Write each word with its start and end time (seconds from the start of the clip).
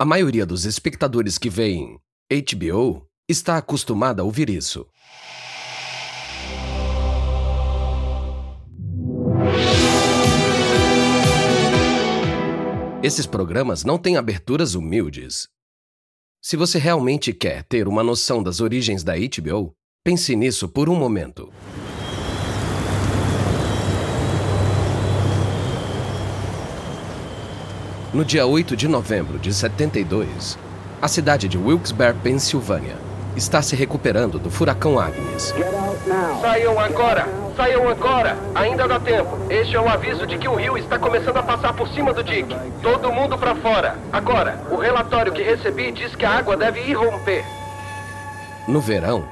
A 0.00 0.04
maioria 0.06 0.46
dos 0.46 0.64
espectadores 0.64 1.36
que 1.36 1.50
veem 1.50 1.98
HBO 2.32 3.06
está 3.28 3.58
acostumada 3.58 4.22
a 4.22 4.24
ouvir 4.24 4.48
isso. 4.48 4.86
Esses 13.02 13.26
programas 13.26 13.84
não 13.84 13.98
têm 13.98 14.16
aberturas 14.16 14.74
humildes. 14.74 15.46
Se 16.42 16.56
você 16.56 16.78
realmente 16.78 17.34
quer 17.34 17.62
ter 17.64 17.86
uma 17.86 18.02
noção 18.02 18.42
das 18.42 18.62
origens 18.62 19.04
da 19.04 19.12
HBO, 19.16 19.74
pense 20.02 20.34
nisso 20.34 20.66
por 20.66 20.88
um 20.88 20.96
momento. 20.96 21.52
No 28.12 28.24
dia 28.24 28.44
8 28.44 28.76
de 28.76 28.88
novembro 28.88 29.38
de 29.38 29.54
72, 29.54 30.58
a 31.00 31.06
cidade 31.06 31.46
de 31.46 31.56
Wilkes-Barre, 31.56 32.18
Pensilvânia, 32.20 32.96
está 33.36 33.62
se 33.62 33.76
recuperando 33.76 34.36
do 34.36 34.50
furacão 34.50 34.98
Agnes. 34.98 35.54
Saiam 36.40 36.80
agora! 36.80 37.28
Saiam 37.56 37.88
agora! 37.88 38.36
Ainda 38.52 38.88
dá 38.88 38.98
tempo. 38.98 39.38
Este 39.48 39.76
é 39.76 39.80
o 39.80 39.88
aviso 39.88 40.26
de 40.26 40.38
que 40.38 40.48
o 40.48 40.56
rio 40.56 40.76
está 40.76 40.98
começando 40.98 41.36
a 41.36 41.42
passar 41.44 41.72
por 41.72 41.86
cima 41.90 42.12
do 42.12 42.24
dique. 42.24 42.56
Todo 42.82 43.12
mundo 43.12 43.38
para 43.38 43.54
fora. 43.54 43.96
Agora, 44.12 44.60
o 44.72 44.76
relatório 44.76 45.32
que 45.32 45.44
recebi 45.44 45.92
diz 45.92 46.16
que 46.16 46.24
a 46.24 46.30
água 46.30 46.56
deve 46.56 46.80
irromper. 46.80 47.44
No 48.66 48.80
verão, 48.80 49.24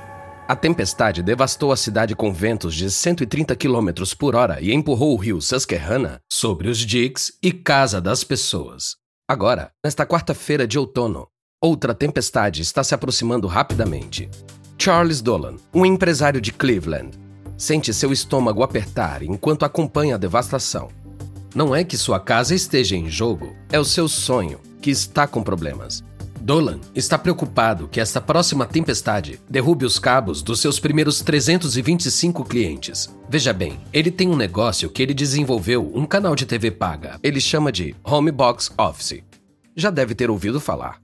a 0.48 0.56
tempestade 0.56 1.22
devastou 1.22 1.70
a 1.72 1.76
cidade 1.76 2.16
com 2.16 2.32
ventos 2.32 2.74
de 2.74 2.90
130 2.90 3.54
km 3.54 3.90
por 4.18 4.34
hora 4.34 4.62
e 4.62 4.72
empurrou 4.72 5.12
o 5.12 5.16
rio 5.16 5.42
Susquehanna 5.42 6.22
sobre 6.26 6.70
os 6.70 6.78
diques 6.78 7.30
e 7.42 7.52
casa 7.52 8.00
das 8.00 8.24
pessoas. 8.24 8.96
Agora, 9.28 9.70
nesta 9.84 10.06
quarta-feira 10.06 10.66
de 10.66 10.78
outono, 10.78 11.28
outra 11.62 11.94
tempestade 11.94 12.62
está 12.62 12.82
se 12.82 12.94
aproximando 12.94 13.46
rapidamente. 13.46 14.30
Charles 14.78 15.20
Dolan, 15.20 15.56
um 15.74 15.84
empresário 15.84 16.40
de 16.40 16.50
Cleveland, 16.50 17.10
sente 17.55 17.92
seu 17.92 18.10
estômago 18.10 18.62
apertar 18.62 19.22
enquanto 19.22 19.66
acompanha 19.66 20.14
a 20.14 20.18
devastação. 20.18 20.88
Não 21.55 21.77
é 21.77 21.84
que 21.84 21.98
sua 21.98 22.18
casa 22.18 22.55
esteja 22.55 22.96
em 22.96 23.10
jogo, 23.10 23.55
é 23.70 23.78
o 23.78 23.84
seu 23.84 24.08
sonho 24.08 24.58
que 24.80 24.90
está 24.90 25.27
com 25.27 25.42
problemas. 25.42 26.02
Dolan 26.41 26.81
está 26.94 27.19
preocupado 27.19 27.89
que 27.89 28.00
esta 28.00 28.20
próxima 28.20 28.67
tempestade 28.67 29.41
derrube 29.48 29.84
os 29.84 29.98
cabos 29.98 30.42
dos 30.42 30.61
seus 30.61 30.80
primeiros 30.80 31.20
325 31.20 32.45
clientes. 32.45 33.08
Veja 33.28 33.53
bem, 33.53 33.78
ele 33.92 34.11
tem 34.11 34.28
um 34.28 34.36
negócio 34.36 34.89
que 34.89 35.03
ele 35.03 35.14
desenvolveu, 35.14 35.91
um 35.95 36.06
canal 36.06 36.34
de 36.34 36.47
TV 36.47 36.70
paga. 36.70 37.19
Ele 37.22 37.41
chama 37.41 37.72
de 37.72 37.95
Home 38.05 38.30
Box 38.30 38.70
Office. 38.78 39.22
Já 39.77 39.91
deve 39.91 40.14
ter 40.14 40.30
ouvido 40.30 40.61
falar. 40.61 41.00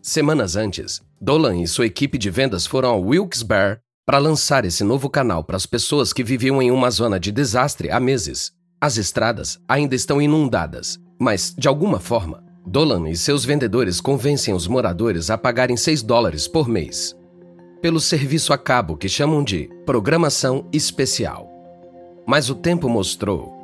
Semanas 0.00 0.56
antes, 0.56 1.02
Dolan 1.20 1.60
e 1.60 1.66
sua 1.66 1.86
equipe 1.86 2.16
de 2.16 2.30
vendas 2.30 2.66
foram 2.66 2.90
ao 2.90 3.02
Wilkes-Barre 3.02 3.78
para 4.06 4.18
lançar 4.18 4.64
esse 4.64 4.82
novo 4.82 5.10
canal 5.10 5.44
para 5.44 5.56
as 5.56 5.66
pessoas 5.66 6.12
que 6.12 6.24
viviam 6.24 6.62
em 6.62 6.70
uma 6.70 6.90
zona 6.90 7.20
de 7.20 7.30
desastre 7.30 7.90
há 7.90 8.00
meses. 8.00 8.52
As 8.80 8.96
estradas 8.96 9.58
ainda 9.68 9.94
estão 9.94 10.22
inundadas, 10.22 10.98
mas, 11.20 11.54
de 11.56 11.68
alguma 11.68 12.00
forma, 12.00 12.42
Dolan 12.68 13.08
e 13.08 13.16
seus 13.16 13.46
vendedores 13.46 13.98
convencem 13.98 14.52
os 14.52 14.68
moradores 14.68 15.30
a 15.30 15.38
pagarem 15.38 15.74
6 15.74 16.02
dólares 16.02 16.46
por 16.46 16.68
mês 16.68 17.16
pelo 17.80 17.98
serviço 17.98 18.52
a 18.52 18.58
cabo 18.58 18.94
que 18.94 19.08
chamam 19.08 19.42
de 19.42 19.70
programação 19.86 20.66
especial. 20.70 21.48
Mas 22.26 22.50
o 22.50 22.54
tempo 22.54 22.88
mostrou 22.88 23.56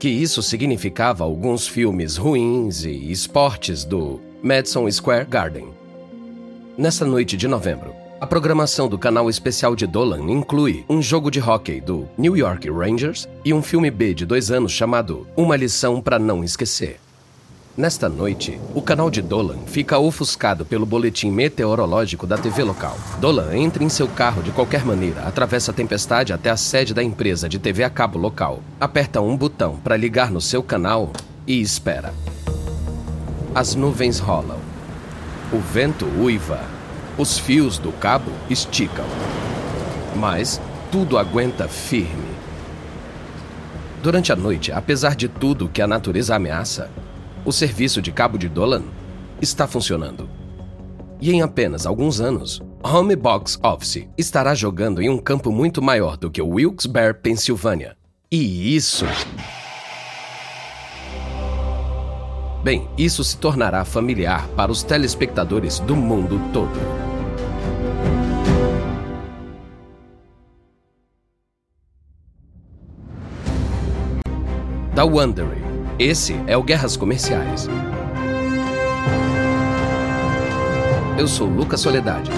que 0.00 0.08
isso 0.08 0.42
significava 0.42 1.22
alguns 1.22 1.68
filmes 1.68 2.16
ruins 2.16 2.84
e 2.84 3.12
esportes 3.12 3.84
do 3.84 4.20
Madison 4.42 4.90
Square 4.90 5.26
Garden. 5.26 5.68
Nessa 6.76 7.04
noite 7.04 7.36
de 7.36 7.46
novembro, 7.46 7.94
a 8.20 8.26
programação 8.26 8.88
do 8.88 8.98
canal 8.98 9.30
especial 9.30 9.76
de 9.76 9.86
Dolan 9.86 10.28
inclui 10.28 10.84
um 10.88 11.00
jogo 11.00 11.30
de 11.30 11.40
hóquei 11.40 11.80
do 11.80 12.08
New 12.18 12.36
York 12.36 12.68
Rangers 12.68 13.28
e 13.44 13.54
um 13.54 13.62
filme 13.62 13.90
B 13.90 14.12
de 14.12 14.26
dois 14.26 14.50
anos 14.50 14.72
chamado 14.72 15.26
Uma 15.36 15.54
Lição 15.54 16.00
para 16.00 16.18
Não 16.18 16.42
Esquecer. 16.42 16.98
Nesta 17.76 18.08
noite, 18.08 18.60
o 18.74 18.82
canal 18.82 19.08
de 19.08 19.22
Dolan 19.22 19.58
fica 19.64 19.96
ofuscado 19.96 20.64
pelo 20.64 20.84
boletim 20.84 21.30
meteorológico 21.30 22.26
da 22.26 22.36
TV 22.36 22.64
local. 22.64 22.98
Dolan 23.20 23.56
entra 23.56 23.84
em 23.84 23.88
seu 23.88 24.08
carro 24.08 24.42
de 24.42 24.50
qualquer 24.50 24.84
maneira, 24.84 25.22
atravessa 25.22 25.70
a 25.70 25.74
tempestade 25.74 26.32
até 26.32 26.50
a 26.50 26.56
sede 26.56 26.92
da 26.92 27.02
empresa 27.02 27.48
de 27.48 27.60
TV 27.60 27.84
a 27.84 27.88
cabo 27.88 28.18
local, 28.18 28.60
aperta 28.80 29.20
um 29.20 29.36
botão 29.36 29.76
para 29.76 29.96
ligar 29.96 30.32
no 30.32 30.40
seu 30.40 30.64
canal 30.64 31.12
e 31.46 31.60
espera. 31.60 32.12
As 33.54 33.76
nuvens 33.76 34.18
rolam. 34.18 34.58
O 35.52 35.58
vento 35.58 36.06
uiva. 36.18 36.60
Os 37.16 37.38
fios 37.38 37.78
do 37.78 37.92
cabo 37.92 38.32
esticam. 38.48 39.06
Mas 40.16 40.60
tudo 40.90 41.16
aguenta 41.16 41.68
firme. 41.68 42.30
Durante 44.02 44.32
a 44.32 44.36
noite, 44.36 44.72
apesar 44.72 45.14
de 45.14 45.28
tudo 45.28 45.68
que 45.68 45.80
a 45.80 45.86
natureza 45.86 46.34
ameaça, 46.34 46.90
o 47.44 47.52
serviço 47.52 48.02
de 48.02 48.12
cabo 48.12 48.36
de 48.36 48.48
Dolan 48.48 48.82
está 49.40 49.66
funcionando. 49.66 50.28
E 51.20 51.32
em 51.32 51.42
apenas 51.42 51.86
alguns 51.86 52.20
anos, 52.20 52.60
Home 52.82 53.14
Box 53.14 53.58
Office 53.62 54.06
estará 54.16 54.54
jogando 54.54 55.02
em 55.02 55.08
um 55.08 55.18
campo 55.18 55.50
muito 55.50 55.82
maior 55.82 56.16
do 56.16 56.30
que 56.30 56.40
o 56.40 56.48
Wilkes-Barre, 56.48 57.14
Pensilvânia. 57.14 57.96
E 58.30 58.74
isso. 58.74 59.04
Bem, 62.62 62.88
isso 62.96 63.24
se 63.24 63.36
tornará 63.36 63.84
familiar 63.84 64.46
para 64.48 64.70
os 64.70 64.82
telespectadores 64.82 65.78
do 65.80 65.96
mundo 65.96 66.40
todo. 66.52 66.70
Da 74.94 75.04
Wondering 75.04 75.69
esse 76.00 76.34
é 76.46 76.56
o 76.56 76.62
Guerras 76.62 76.96
Comerciais. 76.96 77.68
Eu 81.18 81.28
sou 81.28 81.46
Lucas 81.46 81.78
Soledade. 81.82 82.30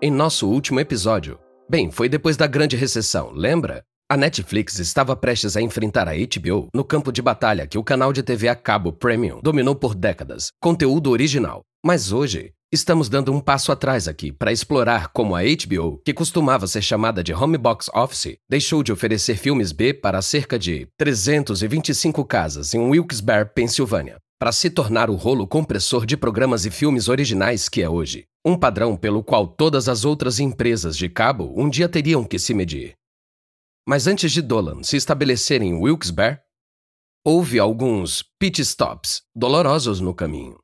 Em 0.00 0.10
nosso 0.10 0.48
último 0.48 0.78
episódio, 0.78 1.36
bem, 1.68 1.90
foi 1.90 2.08
depois 2.08 2.36
da 2.36 2.46
grande 2.46 2.76
recessão, 2.76 3.32
lembra? 3.32 3.82
A 4.12 4.16
Netflix 4.18 4.78
estava 4.78 5.16
prestes 5.16 5.56
a 5.56 5.62
enfrentar 5.62 6.06
a 6.06 6.12
HBO 6.12 6.68
no 6.74 6.84
campo 6.84 7.10
de 7.10 7.22
batalha 7.22 7.66
que 7.66 7.78
o 7.78 7.82
canal 7.82 8.12
de 8.12 8.22
TV 8.22 8.46
a 8.46 8.54
cabo 8.54 8.92
Premium 8.92 9.40
dominou 9.42 9.74
por 9.74 9.94
décadas, 9.94 10.48
conteúdo 10.60 11.08
original. 11.08 11.62
Mas 11.82 12.12
hoje, 12.12 12.52
estamos 12.70 13.08
dando 13.08 13.32
um 13.32 13.40
passo 13.40 13.72
atrás 13.72 14.06
aqui 14.06 14.30
para 14.30 14.52
explorar 14.52 15.08
como 15.14 15.34
a 15.34 15.40
HBO, 15.40 15.98
que 16.04 16.12
costumava 16.12 16.66
ser 16.66 16.82
chamada 16.82 17.24
de 17.24 17.32
Home 17.32 17.56
Box 17.56 17.88
Office, 17.94 18.36
deixou 18.50 18.82
de 18.82 18.92
oferecer 18.92 19.38
filmes 19.38 19.72
B 19.72 19.94
para 19.94 20.20
cerca 20.20 20.58
de 20.58 20.86
325 20.98 22.22
casas 22.26 22.74
em 22.74 22.80
Wilkes-Barre, 22.80 23.46
Pensilvânia, 23.46 24.18
para 24.38 24.52
se 24.52 24.68
tornar 24.68 25.08
o 25.08 25.14
rolo 25.14 25.46
compressor 25.46 26.04
de 26.04 26.18
programas 26.18 26.66
e 26.66 26.70
filmes 26.70 27.08
originais 27.08 27.66
que 27.66 27.80
é 27.80 27.88
hoje. 27.88 28.24
Um 28.44 28.58
padrão 28.58 28.94
pelo 28.94 29.24
qual 29.24 29.46
todas 29.46 29.88
as 29.88 30.04
outras 30.04 30.38
empresas 30.38 30.98
de 30.98 31.08
cabo 31.08 31.50
um 31.56 31.70
dia 31.70 31.88
teriam 31.88 32.22
que 32.24 32.38
se 32.38 32.52
medir. 32.52 32.92
Mas 33.86 34.06
antes 34.06 34.30
de 34.30 34.40
Dolan 34.40 34.84
se 34.84 34.96
estabelecer 34.96 35.60
em 35.60 35.74
Wilkes-Barre, 35.74 36.38
houve 37.24 37.58
alguns 37.58 38.22
pit 38.38 38.62
stops 38.62 39.22
dolorosos 39.34 40.00
no 40.00 40.14
caminho. 40.14 40.56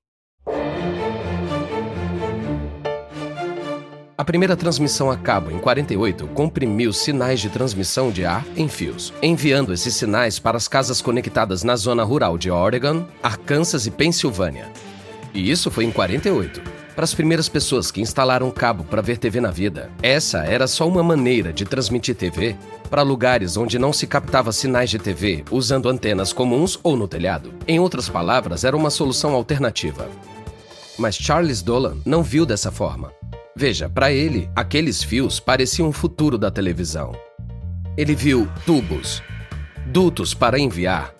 A 4.16 4.24
primeira 4.24 4.56
transmissão 4.56 5.10
a 5.10 5.16
cabo, 5.16 5.50
em 5.50 5.58
48, 5.58 6.28
comprimiu 6.28 6.92
sinais 6.92 7.40
de 7.40 7.48
transmissão 7.48 8.12
de 8.12 8.24
ar 8.24 8.44
em 8.56 8.68
fios, 8.68 9.12
enviando 9.20 9.72
esses 9.72 9.94
sinais 9.94 10.38
para 10.38 10.56
as 10.56 10.68
casas 10.68 11.00
conectadas 11.00 11.64
na 11.64 11.74
zona 11.74 12.04
rural 12.04 12.38
de 12.38 12.52
Oregon, 12.52 13.04
Arkansas 13.20 13.86
e 13.86 13.90
Pensilvânia. 13.90 14.70
E 15.34 15.50
isso 15.50 15.72
foi 15.72 15.84
em 15.84 15.90
48 15.90 16.62
para 16.98 17.04
as 17.04 17.14
primeiras 17.14 17.48
pessoas 17.48 17.92
que 17.92 18.00
instalaram 18.00 18.50
cabo 18.50 18.82
para 18.82 19.00
ver 19.00 19.18
TV 19.18 19.40
na 19.40 19.52
vida. 19.52 19.88
Essa 20.02 20.38
era 20.44 20.66
só 20.66 20.86
uma 20.86 21.00
maneira 21.00 21.52
de 21.52 21.64
transmitir 21.64 22.16
TV 22.16 22.56
para 22.88 23.02
lugares 23.02 23.56
onde 23.56 23.78
não 23.78 23.92
se 23.92 24.06
captava 24.06 24.50
sinais 24.50 24.90
de 24.90 24.98
TV 24.98 25.44
usando 25.50 25.88
antenas 25.88 26.32
comuns 26.32 26.78
ou 26.82 26.96
no 26.96 27.06
telhado. 27.06 27.52
Em 27.66 27.78
outras 27.78 28.08
palavras, 28.08 28.64
era 28.64 28.76
uma 28.76 28.90
solução 28.90 29.34
alternativa. 29.34 30.08
Mas 30.98 31.14
Charles 31.14 31.62
Dolan 31.62 31.98
não 32.04 32.22
viu 32.22 32.44
dessa 32.44 32.72
forma. 32.72 33.12
Veja, 33.54 33.88
para 33.88 34.10
ele, 34.10 34.50
aqueles 34.56 35.02
fios 35.02 35.38
pareciam 35.38 35.88
o 35.88 35.92
futuro 35.92 36.38
da 36.38 36.50
televisão. 36.50 37.12
Ele 37.96 38.14
viu 38.14 38.48
tubos, 38.64 39.22
dutos 39.86 40.32
para 40.32 40.58
enviar, 40.58 41.14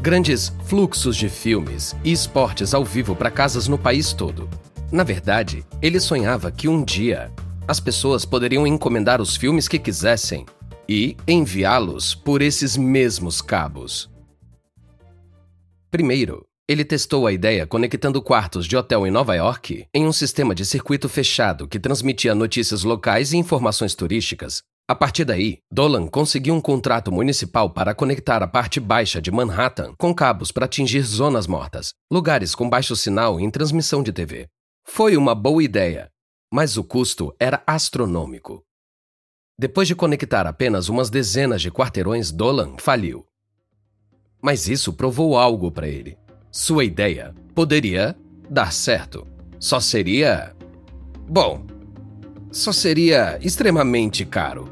grandes 0.00 0.52
fluxos 0.64 1.16
de 1.16 1.28
filmes 1.28 1.94
e 2.02 2.10
esportes 2.10 2.74
ao 2.74 2.84
vivo 2.84 3.14
para 3.14 3.30
casas 3.30 3.68
no 3.68 3.78
país 3.78 4.12
todo. 4.12 4.48
Na 4.90 5.04
verdade, 5.04 5.64
ele 5.80 6.00
sonhava 6.00 6.50
que 6.50 6.68
um 6.68 6.84
dia 6.84 7.30
as 7.66 7.78
pessoas 7.78 8.24
poderiam 8.24 8.66
encomendar 8.66 9.20
os 9.20 9.36
filmes 9.36 9.68
que 9.68 9.78
quisessem 9.78 10.44
e 10.88 11.16
enviá-los 11.26 12.14
por 12.14 12.42
esses 12.42 12.76
mesmos 12.76 13.40
cabos. 13.40 14.10
Primeiro, 15.90 16.44
ele 16.68 16.84
testou 16.84 17.26
a 17.26 17.32
ideia 17.32 17.66
conectando 17.66 18.22
quartos 18.22 18.66
de 18.66 18.76
hotel 18.76 19.06
em 19.06 19.10
Nova 19.10 19.34
York 19.34 19.86
em 19.92 20.06
um 20.06 20.12
sistema 20.12 20.54
de 20.54 20.64
circuito 20.64 21.08
fechado 21.08 21.68
que 21.68 21.78
transmitia 21.78 22.34
notícias 22.34 22.82
locais 22.84 23.32
e 23.32 23.36
informações 23.36 23.94
turísticas. 23.94 24.62
A 24.88 24.94
partir 24.94 25.24
daí, 25.24 25.58
Dolan 25.70 26.06
conseguiu 26.06 26.54
um 26.54 26.60
contrato 26.60 27.12
municipal 27.12 27.70
para 27.70 27.94
conectar 27.94 28.42
a 28.42 28.48
parte 28.48 28.80
baixa 28.80 29.20
de 29.20 29.30
Manhattan 29.30 29.94
com 29.98 30.14
cabos 30.14 30.50
para 30.50 30.64
atingir 30.64 31.02
zonas 31.02 31.46
mortas, 31.46 31.92
lugares 32.12 32.54
com 32.54 32.68
baixo 32.68 32.96
sinal 32.96 33.38
em 33.38 33.50
transmissão 33.50 34.02
de 34.02 34.12
TV. 34.12 34.48
Foi 34.86 35.16
uma 35.16 35.34
boa 35.34 35.62
ideia, 35.62 36.10
mas 36.52 36.76
o 36.76 36.84
custo 36.84 37.34
era 37.38 37.62
astronômico. 37.66 38.62
Depois 39.62 39.86
de 39.86 39.94
conectar 39.94 40.44
apenas 40.44 40.88
umas 40.88 41.08
dezenas 41.08 41.62
de 41.62 41.70
quarteirões, 41.70 42.32
Dolan 42.32 42.74
faliu. 42.78 43.24
Mas 44.42 44.66
isso 44.66 44.92
provou 44.92 45.38
algo 45.38 45.70
para 45.70 45.86
ele. 45.86 46.18
Sua 46.50 46.84
ideia 46.84 47.32
poderia 47.54 48.16
dar 48.50 48.72
certo. 48.72 49.24
Só 49.60 49.78
seria. 49.78 50.52
Bom, 51.28 51.64
só 52.50 52.72
seria 52.72 53.38
extremamente 53.40 54.24
caro. 54.24 54.68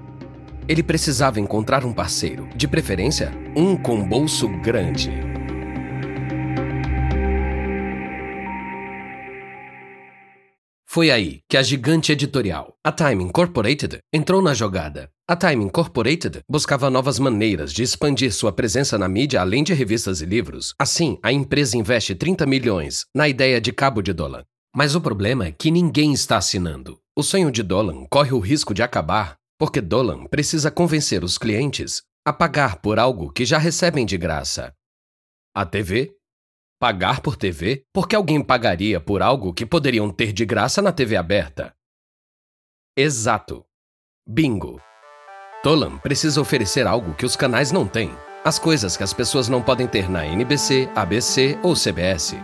Ele 0.66 0.82
precisava 0.82 1.38
encontrar 1.38 1.84
um 1.84 1.92
parceiro, 1.92 2.48
de 2.56 2.66
preferência, 2.66 3.30
um 3.54 3.76
com 3.76 4.08
bolso 4.08 4.48
grande. 4.60 5.29
Foi 10.92 11.08
aí 11.08 11.38
que 11.48 11.56
a 11.56 11.62
gigante 11.62 12.10
editorial, 12.10 12.74
a 12.84 12.90
Time 12.90 13.22
Incorporated, 13.22 14.00
entrou 14.12 14.42
na 14.42 14.52
jogada. 14.52 15.08
A 15.28 15.36
Time 15.36 15.64
Incorporated 15.64 16.40
buscava 16.50 16.90
novas 16.90 17.20
maneiras 17.20 17.72
de 17.72 17.84
expandir 17.84 18.34
sua 18.34 18.50
presença 18.50 18.98
na 18.98 19.08
mídia 19.08 19.40
além 19.40 19.62
de 19.62 19.72
revistas 19.72 20.20
e 20.20 20.26
livros. 20.26 20.74
Assim, 20.80 21.16
a 21.22 21.32
empresa 21.32 21.76
investe 21.76 22.12
30 22.16 22.44
milhões 22.44 23.04
na 23.14 23.28
ideia 23.28 23.60
de 23.60 23.72
cabo 23.72 24.02
de 24.02 24.12
dólar. 24.12 24.44
Mas 24.74 24.96
o 24.96 25.00
problema 25.00 25.46
é 25.46 25.52
que 25.52 25.70
ninguém 25.70 26.12
está 26.12 26.38
assinando. 26.38 26.98
O 27.16 27.22
sonho 27.22 27.52
de 27.52 27.62
Dolan 27.62 28.04
corre 28.10 28.32
o 28.32 28.40
risco 28.40 28.74
de 28.74 28.82
acabar 28.82 29.36
porque 29.60 29.80
Dolan 29.80 30.26
precisa 30.26 30.72
convencer 30.72 31.22
os 31.22 31.38
clientes 31.38 32.02
a 32.26 32.32
pagar 32.32 32.80
por 32.80 32.98
algo 32.98 33.30
que 33.30 33.44
já 33.44 33.58
recebem 33.58 34.04
de 34.04 34.18
graça. 34.18 34.74
A 35.54 35.64
TV 35.64 36.16
Pagar 36.82 37.20
por 37.20 37.36
TV? 37.36 37.84
Porque 37.92 38.16
alguém 38.16 38.42
pagaria 38.42 38.98
por 38.98 39.20
algo 39.20 39.52
que 39.52 39.66
poderiam 39.66 40.10
ter 40.10 40.32
de 40.32 40.46
graça 40.46 40.80
na 40.80 40.90
TV 40.90 41.14
aberta? 41.14 41.74
Exato. 42.96 43.66
Bingo. 44.26 44.80
Tolan 45.62 45.98
precisa 45.98 46.40
oferecer 46.40 46.86
algo 46.86 47.12
que 47.12 47.26
os 47.26 47.36
canais 47.36 47.70
não 47.70 47.86
têm. 47.86 48.10
As 48.42 48.58
coisas 48.58 48.96
que 48.96 49.02
as 49.02 49.12
pessoas 49.12 49.46
não 49.46 49.60
podem 49.60 49.86
ter 49.86 50.08
na 50.08 50.24
NBC, 50.24 50.88
ABC 50.96 51.58
ou 51.62 51.74
CBS. 51.74 52.34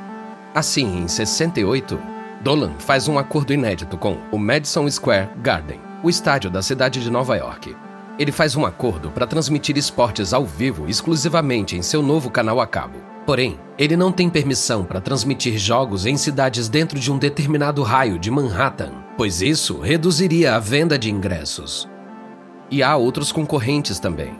Assim, 0.54 0.98
em 0.98 1.08
68, 1.08 1.98
Dolan 2.42 2.78
faz 2.78 3.08
um 3.08 3.18
acordo 3.18 3.54
inédito 3.54 3.96
com 3.96 4.18
o 4.30 4.38
Madison 4.38 4.86
Square 4.90 5.30
Garden, 5.38 5.80
o 6.02 6.10
estádio 6.10 6.50
da 6.50 6.60
cidade 6.60 7.02
de 7.02 7.10
Nova 7.10 7.36
York. 7.36 7.74
Ele 8.18 8.32
faz 8.32 8.54
um 8.54 8.66
acordo 8.66 9.10
para 9.10 9.26
transmitir 9.26 9.78
esportes 9.78 10.34
ao 10.34 10.44
vivo 10.44 10.86
exclusivamente 10.86 11.74
em 11.74 11.80
seu 11.80 12.02
novo 12.02 12.30
canal 12.30 12.60
a 12.60 12.66
cabo. 12.66 13.15
Porém, 13.26 13.58
ele 13.76 13.96
não 13.96 14.12
tem 14.12 14.30
permissão 14.30 14.84
para 14.84 15.00
transmitir 15.00 15.58
jogos 15.58 16.06
em 16.06 16.16
cidades 16.16 16.68
dentro 16.68 16.98
de 16.98 17.10
um 17.10 17.18
determinado 17.18 17.82
raio 17.82 18.20
de 18.20 18.30
Manhattan, 18.30 18.92
pois 19.16 19.42
isso 19.42 19.80
reduziria 19.80 20.54
a 20.54 20.60
venda 20.60 20.96
de 20.96 21.10
ingressos. 21.10 21.88
E 22.70 22.84
há 22.84 22.96
outros 22.96 23.32
concorrentes 23.32 23.98
também, 23.98 24.38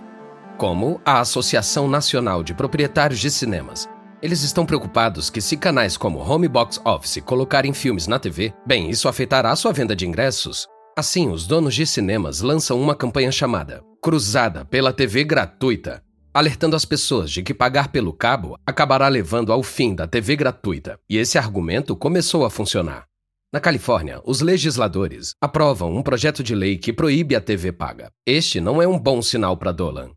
como 0.56 1.00
a 1.04 1.18
Associação 1.18 1.88
Nacional 1.88 2.44
de 2.44 2.54
Proprietários 2.54 3.18
de 3.18 3.28
Cinemas. 3.28 3.88
Eles 4.22 4.42
estão 4.42 4.64
preocupados 4.64 5.30
que 5.30 5.40
se 5.40 5.56
canais 5.56 5.96
como 5.96 6.20
Home 6.20 6.48
Box 6.48 6.80
Office 6.84 7.20
colocarem 7.24 7.74
filmes 7.74 8.06
na 8.06 8.20
TV, 8.20 8.54
bem, 8.64 8.88
isso 8.88 9.08
afetará 9.08 9.54
sua 9.56 9.72
venda 9.72 9.96
de 9.96 10.06
ingressos. 10.06 10.66
Assim, 10.96 11.28
os 11.28 11.46
donos 11.46 11.74
de 11.74 11.86
cinemas 11.86 12.40
lançam 12.40 12.80
uma 12.80 12.94
campanha 12.94 13.30
chamada 13.30 13.82
Cruzada 14.00 14.64
pela 14.64 14.92
TV 14.92 15.24
Gratuita, 15.24 16.02
alertando 16.36 16.76
as 16.76 16.84
pessoas 16.84 17.30
de 17.30 17.42
que 17.42 17.54
pagar 17.54 17.88
pelo 17.88 18.12
cabo 18.12 18.58
acabará 18.66 19.08
levando 19.08 19.50
ao 19.50 19.62
fim 19.62 19.94
da 19.94 20.06
TV 20.06 20.36
gratuita, 20.36 21.00
e 21.08 21.16
esse 21.16 21.38
argumento 21.38 21.96
começou 21.96 22.44
a 22.44 22.50
funcionar. 22.50 23.06
Na 23.50 23.58
Califórnia, 23.58 24.20
os 24.22 24.42
legisladores 24.42 25.30
aprovam 25.40 25.96
um 25.96 26.02
projeto 26.02 26.42
de 26.42 26.54
lei 26.54 26.76
que 26.76 26.92
proíbe 26.92 27.34
a 27.34 27.40
TV 27.40 27.72
paga. 27.72 28.10
Este 28.26 28.60
não 28.60 28.82
é 28.82 28.86
um 28.86 28.98
bom 28.98 29.22
sinal 29.22 29.56
para 29.56 29.72
Dolan. 29.72 30.10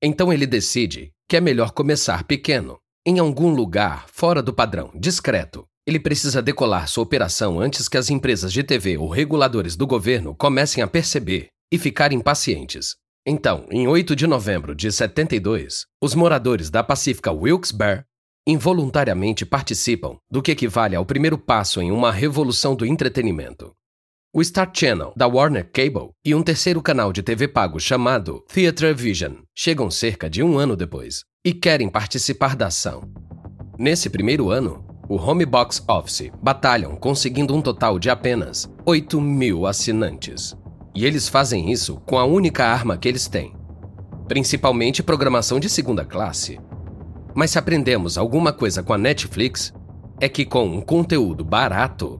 Então 0.00 0.32
ele 0.32 0.46
decide 0.46 1.10
que 1.28 1.36
é 1.36 1.40
melhor 1.40 1.72
começar 1.72 2.22
pequeno, 2.22 2.78
em 3.04 3.18
algum 3.18 3.52
lugar 3.52 4.06
fora 4.06 4.40
do 4.40 4.54
padrão, 4.54 4.92
discreto. 4.94 5.64
Ele 5.84 5.98
precisa 5.98 6.40
decolar 6.40 6.86
sua 6.86 7.02
operação 7.02 7.58
antes 7.58 7.88
que 7.88 7.98
as 7.98 8.08
empresas 8.08 8.52
de 8.52 8.62
TV 8.62 8.96
ou 8.98 9.08
reguladores 9.08 9.74
do 9.74 9.84
governo 9.84 10.32
comecem 10.32 10.80
a 10.80 10.86
perceber 10.86 11.48
e 11.72 11.76
ficar 11.76 12.12
impacientes. 12.12 12.94
Então, 13.28 13.66
em 13.72 13.88
8 13.88 14.14
de 14.14 14.24
novembro 14.24 14.72
de 14.72 14.92
72, 14.92 15.84
os 16.00 16.14
moradores 16.14 16.70
da 16.70 16.84
Pacífica 16.84 17.32
Wilkes-Barre 17.32 18.04
involuntariamente 18.46 19.44
participam 19.44 20.16
do 20.30 20.40
que 20.40 20.52
equivale 20.52 20.94
ao 20.94 21.04
primeiro 21.04 21.36
passo 21.36 21.82
em 21.82 21.90
uma 21.90 22.12
revolução 22.12 22.76
do 22.76 22.86
entretenimento. 22.86 23.74
O 24.32 24.44
Star 24.44 24.70
Channel, 24.72 25.12
da 25.16 25.26
Warner 25.26 25.68
Cable, 25.72 26.10
e 26.24 26.36
um 26.36 26.42
terceiro 26.42 26.80
canal 26.80 27.12
de 27.12 27.20
TV 27.20 27.48
pago 27.48 27.80
chamado 27.80 28.44
Theatre 28.52 28.94
Vision 28.94 29.38
chegam 29.56 29.90
cerca 29.90 30.30
de 30.30 30.40
um 30.40 30.56
ano 30.56 30.76
depois 30.76 31.24
e 31.44 31.52
querem 31.52 31.88
participar 31.88 32.54
da 32.54 32.68
ação. 32.68 33.10
Nesse 33.76 34.08
primeiro 34.08 34.50
ano, 34.50 34.86
o 35.08 35.16
Home 35.16 35.44
Box 35.44 35.82
Office 35.88 36.30
batalham 36.40 36.94
conseguindo 36.94 37.56
um 37.56 37.60
total 37.60 37.98
de 37.98 38.08
apenas 38.08 38.70
8 38.84 39.20
mil 39.20 39.66
assinantes. 39.66 40.54
E 40.96 41.04
eles 41.04 41.28
fazem 41.28 41.70
isso 41.70 42.00
com 42.06 42.18
a 42.18 42.24
única 42.24 42.64
arma 42.64 42.96
que 42.96 43.06
eles 43.06 43.28
têm, 43.28 43.54
principalmente 44.26 45.02
programação 45.02 45.60
de 45.60 45.68
segunda 45.68 46.06
classe. 46.06 46.58
Mas 47.34 47.50
se 47.50 47.58
aprendemos 47.58 48.16
alguma 48.16 48.50
coisa 48.50 48.82
com 48.82 48.94
a 48.94 48.98
Netflix, 48.98 49.74
é 50.18 50.26
que 50.26 50.46
com 50.46 50.64
um 50.64 50.80
conteúdo 50.80 51.44
barato, 51.44 52.18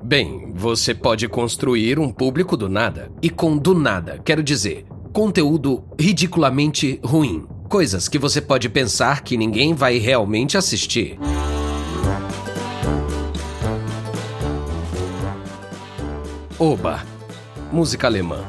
bem, 0.00 0.52
você 0.54 0.94
pode 0.94 1.26
construir 1.26 1.98
um 1.98 2.12
público 2.12 2.56
do 2.56 2.68
nada. 2.68 3.10
E 3.20 3.28
com 3.28 3.58
do 3.58 3.74
nada, 3.74 4.20
quero 4.24 4.40
dizer, 4.40 4.86
conteúdo 5.12 5.82
ridiculamente 5.98 7.00
ruim. 7.04 7.44
Coisas 7.68 8.08
que 8.08 8.20
você 8.20 8.40
pode 8.40 8.68
pensar 8.68 9.24
que 9.24 9.36
ninguém 9.36 9.74
vai 9.74 9.98
realmente 9.98 10.56
assistir. 10.56 11.18
Oba! 16.56 17.09
Música 17.72 18.08
alemã. 18.08 18.44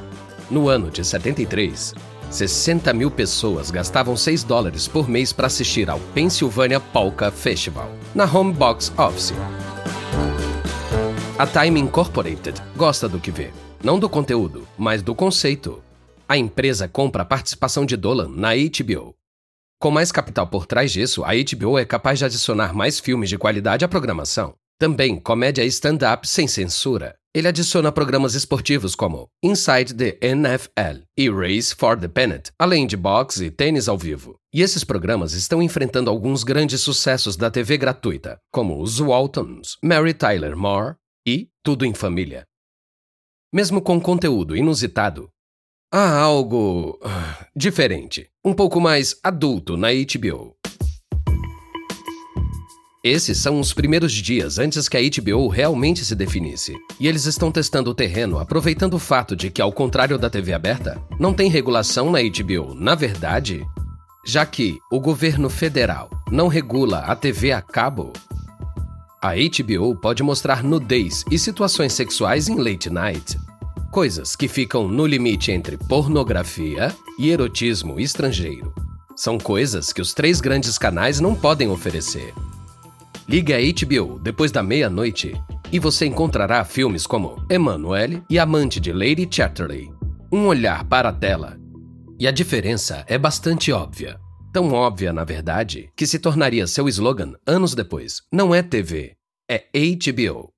No 0.50 0.68
ano 0.68 0.90
de 0.90 1.06
73, 1.06 1.94
60 2.32 2.92
mil 2.92 3.12
pessoas 3.12 3.70
gastavam 3.70 4.18
6 4.18 4.44
dólares 4.44 4.88
por 4.88 5.08
mês 5.08 5.32
para 5.32 5.46
assistir 5.46 5.92
ao 5.92 6.00
Pennsylvania 6.16 6.80
Polka 6.80 7.30
Festival, 7.30 7.92
na 8.16 8.26
Home 8.26 8.52
Box 8.52 8.92
Office. 8.98 9.34
A 11.38 11.46
Time 11.46 11.80
Incorporated 11.80 12.60
gosta 12.76 13.08
do 13.08 13.20
que 13.20 13.30
vê, 13.30 13.52
não 13.84 14.00
do 14.00 14.10
conteúdo, 14.10 14.68
mas 14.76 15.04
do 15.04 15.14
conceito. 15.14 15.84
A 16.28 16.36
empresa 16.36 16.88
compra 16.88 17.22
a 17.22 17.26
participação 17.26 17.86
de 17.86 17.96
Dolan 17.96 18.30
na 18.30 18.50
HBO. 18.56 19.16
Com 19.80 19.92
mais 19.92 20.12
capital 20.12 20.48
por 20.48 20.66
trás 20.66 20.92
disso, 20.92 21.24
a 21.24 21.30
HBO 21.34 21.78
é 21.78 21.86
capaz 21.86 22.18
de 22.18 22.26
adicionar 22.26 22.74
mais 22.74 23.00
filmes 23.00 23.30
de 23.30 23.38
qualidade 23.38 23.86
à 23.86 23.88
programação. 23.88 24.56
Também 24.80 25.20
comédia 25.20 25.64
stand-up 25.64 26.28
sem 26.28 26.48
censura. 26.48 27.21
Ele 27.34 27.48
adiciona 27.48 27.94
programas 27.94 28.36
esportivos 28.36 28.94
como 28.94 29.30
Inside 29.42 29.94
the 29.94 30.20
NFL 30.22 31.06
e 31.18 31.30
Race 31.30 31.74
for 31.74 31.98
the 31.98 32.10
Pennant, 32.10 32.50
além 32.60 32.86
de 32.86 32.98
boxe 32.98 33.46
e 33.46 33.50
tênis 33.50 33.88
ao 33.88 33.98
vivo. 33.98 34.36
E 34.54 34.62
esses 34.62 34.84
programas 34.84 35.32
estão 35.32 35.64
enfrentando 35.64 36.10
alguns 36.10 36.44
grandes 36.44 36.82
sucessos 36.82 37.38
da 37.38 37.50
TV 37.50 37.78
gratuita, 37.78 38.38
como 38.52 38.82
Os 38.82 39.00
Waltons, 39.00 39.78
Mary 39.82 40.14
Tyler 40.14 40.58
Moore 40.58 40.96
e 41.26 41.48
Tudo 41.64 41.86
em 41.86 41.94
Família. 41.94 42.46
Mesmo 43.54 43.82
com 43.82 44.00
conteúdo 44.02 44.54
inusitado, 44.54 45.30
há 45.90 46.20
algo 46.20 47.00
ah, 47.02 47.48
diferente, 47.56 48.30
um 48.44 48.54
pouco 48.54 48.82
mais 48.82 49.18
adulto 49.24 49.78
na 49.78 49.88
HBO. 49.88 50.58
Esses 53.04 53.40
são 53.40 53.60
os 53.60 53.74
primeiros 53.74 54.14
dias 54.14 54.60
antes 54.60 54.88
que 54.88 54.96
a 54.96 55.02
HBO 55.02 55.48
realmente 55.48 56.06
se 56.06 56.14
definisse, 56.14 56.76
e 57.00 57.08
eles 57.08 57.26
estão 57.26 57.52
testando 57.52 57.90
o 57.90 57.96
terreno 57.96 58.38
aproveitando 58.38 58.94
o 58.94 59.00
fato 59.00 59.36
de 59.36 59.50
que, 59.50 59.60
ao 59.60 59.72
contrário 59.72 60.20
da 60.20 60.30
TV 60.30 60.54
aberta, 60.54 61.02
não 61.20 61.34
tem 61.34 61.50
regulação 61.50 62.12
na 62.12 62.20
HBO. 62.22 62.76
Na 62.76 62.94
verdade, 62.94 63.66
já 64.24 64.46
que 64.46 64.78
o 64.92 65.00
governo 65.00 65.50
federal 65.50 66.12
não 66.30 66.48
regula 66.48 67.00
a 67.00 67.16
TV 67.16 67.52
a 67.52 67.60
cabo, 67.60 68.14
a 69.20 69.32
HBO 69.34 69.96
pode 69.96 70.22
mostrar 70.22 70.64
nudez 70.64 71.26
e 71.32 71.40
situações 71.40 71.94
sexuais 71.94 72.48
em 72.48 72.60
late 72.60 72.92
night, 72.92 73.36
coisas 73.92 74.36
que 74.36 74.48
ficam 74.48 74.88
no 74.88 75.08
limite 75.08 75.52
entre 75.52 75.76
pornografia 75.76 76.96
e 77.18 77.32
erotismo 77.32 78.00
estrangeiro. 78.00 78.72
São 79.16 79.40
coisas 79.40 79.92
que 79.92 80.02
os 80.02 80.14
três 80.14 80.40
grandes 80.40 80.78
canais 80.78 81.20
não 81.20 81.34
podem 81.34 81.68
oferecer. 81.68 82.32
Ligue 83.32 83.54
a 83.54 83.60
HBO 83.60 84.20
depois 84.20 84.52
da 84.52 84.62
meia-noite 84.62 85.32
e 85.72 85.80
você 85.80 86.06
encontrará 86.06 86.66
filmes 86.66 87.08
como 87.08 87.42
Emanuele 87.50 88.22
e 88.30 88.38
Amante 88.38 88.78
de 88.78 88.92
Lady 88.92 89.26
Chatterley. 89.32 89.90
Um 90.30 90.48
olhar 90.48 90.84
para 90.84 91.08
a 91.08 91.14
tela. 91.14 91.58
E 92.20 92.28
a 92.28 92.32
diferença 92.32 93.06
é 93.08 93.18
bastante 93.18 93.72
óbvia. 93.72 94.20
Tão 94.52 94.74
óbvia, 94.74 95.14
na 95.14 95.24
verdade, 95.24 95.90
que 95.96 96.06
se 96.06 96.20
tornaria 96.20 96.68
seu 96.68 96.90
slogan 96.90 97.32
anos 97.48 97.74
depois. 97.74 98.22
Não 98.30 98.54
é 98.54 98.62
TV, 98.62 99.16
é 99.50 99.66
HBO. 99.74 100.52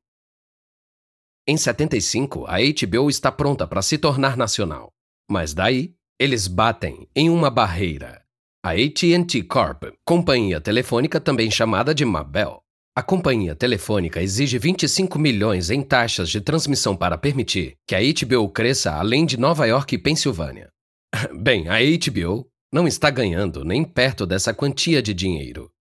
Em 1.48 1.56
75, 1.56 2.48
a 2.48 2.56
HBO 2.58 3.08
está 3.08 3.32
pronta 3.32 3.68
para 3.68 3.84
se 3.84 4.00
tornar 4.00 4.36
nacional. 4.36 4.92
Mas 5.30 5.54
daí, 5.54 5.94
eles 6.20 6.48
batem 6.48 7.08
em 7.16 7.30
uma 7.30 7.52
barreira. 7.52 8.24
A 8.66 8.72
AT&T 8.72 9.44
Corp, 9.44 9.84
companhia 10.04 10.60
telefônica 10.60 11.22
também 11.22 11.52
chamada 11.52 11.94
de 11.94 12.04
Mabel. 12.04 12.63
A 12.96 13.02
companhia 13.02 13.56
telefônica 13.56 14.22
exige 14.22 14.60
25 14.60 15.18
milhões 15.18 15.72
em 15.72 15.82
taxas 15.82 16.30
de 16.30 16.40
transmissão 16.40 16.96
para 16.96 17.18
permitir 17.18 17.76
que 17.88 17.96
a 17.96 18.00
HBO 18.00 18.48
cresça 18.50 18.92
além 18.92 19.26
de 19.26 19.36
Nova 19.36 19.66
York 19.66 19.96
e 19.96 19.98
Pensilvânia. 19.98 20.70
Bem, 21.42 21.68
a 21.70 21.78
HBO 21.80 22.48
não 22.72 22.88
está 22.88 23.10
ganhando 23.10 23.66
nem 23.66 23.84
perto 23.84 24.28
dessa 24.28 24.54
quantia 24.54 25.02
de 25.02 25.14
dinheiro. 25.14 25.72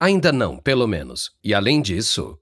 Ainda 0.00 0.32
não, 0.32 0.56
pelo 0.56 0.86
menos. 0.86 1.32
E 1.42 1.52
além 1.52 1.82
disso, 1.82 2.38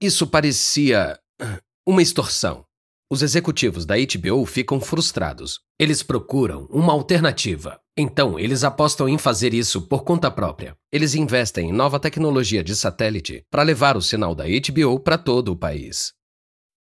isso 0.00 0.26
parecia 0.26 1.18
uma 1.86 2.00
extorsão. 2.00 2.64
Os 3.10 3.22
executivos 3.22 3.84
da 3.84 3.96
HBO 3.96 4.46
ficam 4.46 4.80
frustrados. 4.80 5.60
Eles 5.78 6.02
procuram 6.02 6.66
uma 6.70 6.92
alternativa. 6.92 7.79
Então, 7.96 8.38
eles 8.38 8.64
apostam 8.64 9.08
em 9.08 9.18
fazer 9.18 9.52
isso 9.52 9.82
por 9.82 10.04
conta 10.04 10.30
própria. 10.30 10.76
Eles 10.92 11.14
investem 11.14 11.70
em 11.70 11.72
nova 11.72 11.98
tecnologia 11.98 12.62
de 12.62 12.74
satélite 12.74 13.42
para 13.50 13.62
levar 13.62 13.96
o 13.96 14.02
sinal 14.02 14.34
da 14.34 14.44
HBO 14.44 15.00
para 15.00 15.18
todo 15.18 15.52
o 15.52 15.56
país. 15.56 16.12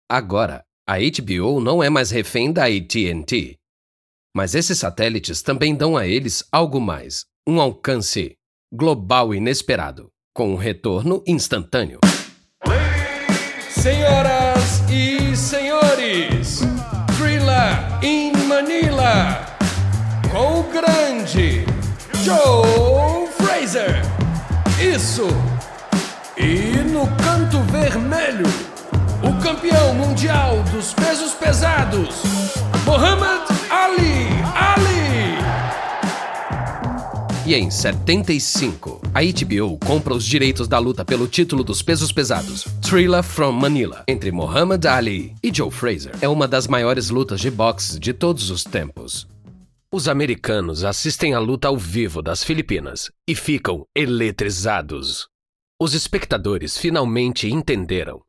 Agora, 0.10 0.64
a 0.88 0.98
HBO 0.98 1.60
não 1.60 1.84
é 1.84 1.90
mais 1.90 2.12
refém 2.12 2.52
da 2.52 2.66
AT&T. 2.66 3.58
Mas 4.36 4.56
esses 4.56 4.80
satélites 4.80 5.42
também 5.42 5.76
dão 5.76 5.96
a 5.96 6.08
eles 6.08 6.44
algo 6.52 6.82
mais, 6.82 7.26
um 7.48 7.62
alcance 7.62 8.36
global 8.74 9.34
inesperado, 9.34 10.10
com 10.34 10.52
um 10.52 10.56
retorno 10.56 11.24
instantâneo. 11.28 12.00
Senhoras 13.70 14.82
e 14.90 15.36
senhores, 15.36 16.62
Thriller 17.18 18.04
in 18.04 18.32
Manila, 18.48 19.43
com 20.34 20.62
o 20.62 20.63
grande 20.63 21.63
Joe 22.24 23.28
Fraser. 23.38 24.02
Isso! 24.82 25.28
E 26.36 26.80
no 26.90 27.06
canto 27.18 27.62
vermelho, 27.72 28.48
o 29.22 29.42
campeão 29.44 29.94
mundial 29.94 30.63
dos 30.74 30.92
pesos 30.94 31.34
pesados, 31.34 32.24
Muhammad 32.84 33.48
Ali. 33.70 34.28
Ali! 34.56 35.38
E 37.46 37.54
em 37.54 37.70
75, 37.70 39.02
a 39.13 39.22
HBO 39.22 39.78
compra 39.86 40.16
os 40.16 40.25
direitos 40.25 40.68
da 40.68 40.80
luta 40.80 41.06
pelo 41.06 41.28
título 41.28 41.63
dos 41.63 41.84
pesos 41.84 42.12
pesados, 42.12 42.66
Thriller 42.82 43.22
from 43.22 43.52
Manila, 43.52 44.04
entre 44.08 44.32
Muhammad 44.32 44.84
Ali 44.86 45.36
e 45.44 45.54
Joe 45.54 45.70
Frazier. 45.70 46.16
É 46.22 46.28
uma 46.28 46.48
das 46.48 46.68
maiores 46.68 47.12
lutas 47.12 47.40
de 47.40 47.52
boxe 47.52 48.00
de 48.00 48.13
todos 48.13 48.50
os 48.50 48.63
tempos. 48.63 49.32
Os 49.96 50.08
americanos 50.08 50.84
assistem 50.84 51.36
à 51.36 51.40
luta 51.40 51.68
ao 51.68 51.78
vivo 51.78 52.20
das 52.20 52.44
Filipinas 52.44 53.12
e 53.30 53.36
ficam 53.36 53.86
eletrizados. 53.96 55.28
Os 55.80 55.94
espectadores 55.94 56.76
finalmente 56.76 57.48
entenderam 57.48 58.24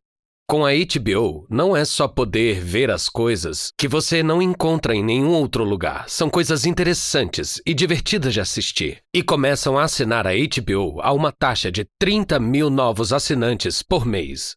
com 0.47 0.67
a 0.67 0.73
HBO, 0.73 1.47
não 1.49 1.75
é 1.75 1.87
só 1.87 2.07
poder 2.07 2.61
ver 2.61 2.91
as 2.91 3.09
coisas 3.09 3.73
que 3.79 3.89
você 3.89 4.23
não 4.23 4.43
encontra 4.43 4.95
em 4.95 5.03
nenhum 5.03 5.31
outro 5.31 5.65
lugar. 5.65 6.07
São 6.07 6.29
coisas 6.29 6.67
interessantes 6.67 7.63
e 7.65 7.73
divertidas 7.73 8.35
de 8.35 8.43
assistir. 8.43 8.99
E 9.15 9.23
começam 9.23 9.79
a 9.79 9.85
assinar 9.85 10.27
a 10.27 10.33
HBO 10.33 11.01
a 11.01 11.13
uma 11.15 11.33
taxa 11.33 11.73
de 11.73 11.87
30 11.99 12.39
mil 12.39 12.69
novos 12.69 13.11
assinantes 13.11 13.83
por 13.83 14.05
mês. 14.05 14.55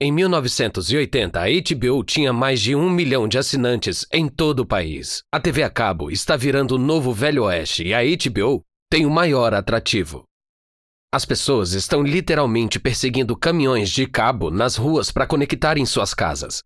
Em 0.00 0.10
1980, 0.10 1.40
a 1.40 1.44
HBO 1.44 2.02
tinha 2.02 2.32
mais 2.32 2.60
de 2.60 2.74
um 2.74 2.90
milhão 2.90 3.28
de 3.28 3.38
assinantes 3.38 4.04
em 4.12 4.28
todo 4.28 4.60
o 4.60 4.66
país. 4.66 5.22
A 5.32 5.38
TV 5.38 5.62
a 5.62 5.70
cabo 5.70 6.10
está 6.10 6.36
virando 6.36 6.74
o 6.74 6.78
novo 6.78 7.12
Velho 7.12 7.44
Oeste 7.44 7.84
e 7.84 7.94
a 7.94 8.00
HBO 8.00 8.64
tem 8.90 9.06
o 9.06 9.10
maior 9.10 9.54
atrativo. 9.54 10.24
As 11.14 11.24
pessoas 11.24 11.74
estão 11.74 12.02
literalmente 12.02 12.80
perseguindo 12.80 13.36
caminhões 13.36 13.88
de 13.88 14.04
cabo 14.04 14.50
nas 14.50 14.74
ruas 14.74 15.12
para 15.12 15.28
conectarem 15.28 15.86
suas 15.86 16.12
casas. 16.12 16.60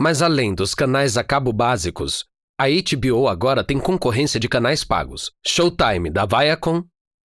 Mas 0.00 0.22
além 0.22 0.54
dos 0.54 0.72
canais 0.72 1.16
a 1.16 1.24
cabo 1.24 1.52
básicos, 1.52 2.24
a 2.56 2.66
HBO 2.68 3.26
agora 3.26 3.64
tem 3.64 3.80
concorrência 3.80 4.38
de 4.38 4.48
canais 4.48 4.84
pagos: 4.84 5.32
Showtime 5.44 6.08
da 6.08 6.24
Viacom, 6.24 6.84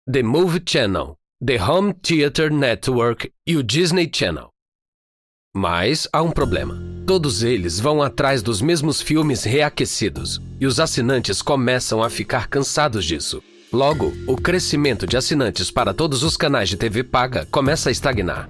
The 0.09 0.23
Movie 0.23 0.63
Channel, 0.65 1.17
The 1.45 1.61
Home 1.61 1.93
Theater 1.95 2.49
Network 2.49 3.29
e 3.45 3.57
o 3.57 3.63
Disney 3.63 4.09
Channel. 4.11 4.52
Mas 5.55 6.07
há 6.11 6.19
um 6.23 6.31
problema. 6.31 6.81
Todos 7.05 7.43
eles 7.43 7.79
vão 7.79 8.01
atrás 8.01 8.41
dos 8.41 8.59
mesmos 8.59 8.99
filmes 8.99 9.43
reaquecidos, 9.43 10.41
e 10.59 10.65
os 10.65 10.79
assinantes 10.79 11.43
começam 11.43 12.01
a 12.01 12.09
ficar 12.09 12.47
cansados 12.47 13.05
disso. 13.05 13.39
Logo, 13.71 14.11
o 14.25 14.35
crescimento 14.35 15.05
de 15.05 15.15
assinantes 15.15 15.69
para 15.69 15.93
todos 15.93 16.23
os 16.23 16.35
canais 16.35 16.69
de 16.69 16.75
TV 16.75 17.03
paga 17.03 17.47
começa 17.51 17.89
a 17.89 17.91
estagnar. 17.91 18.49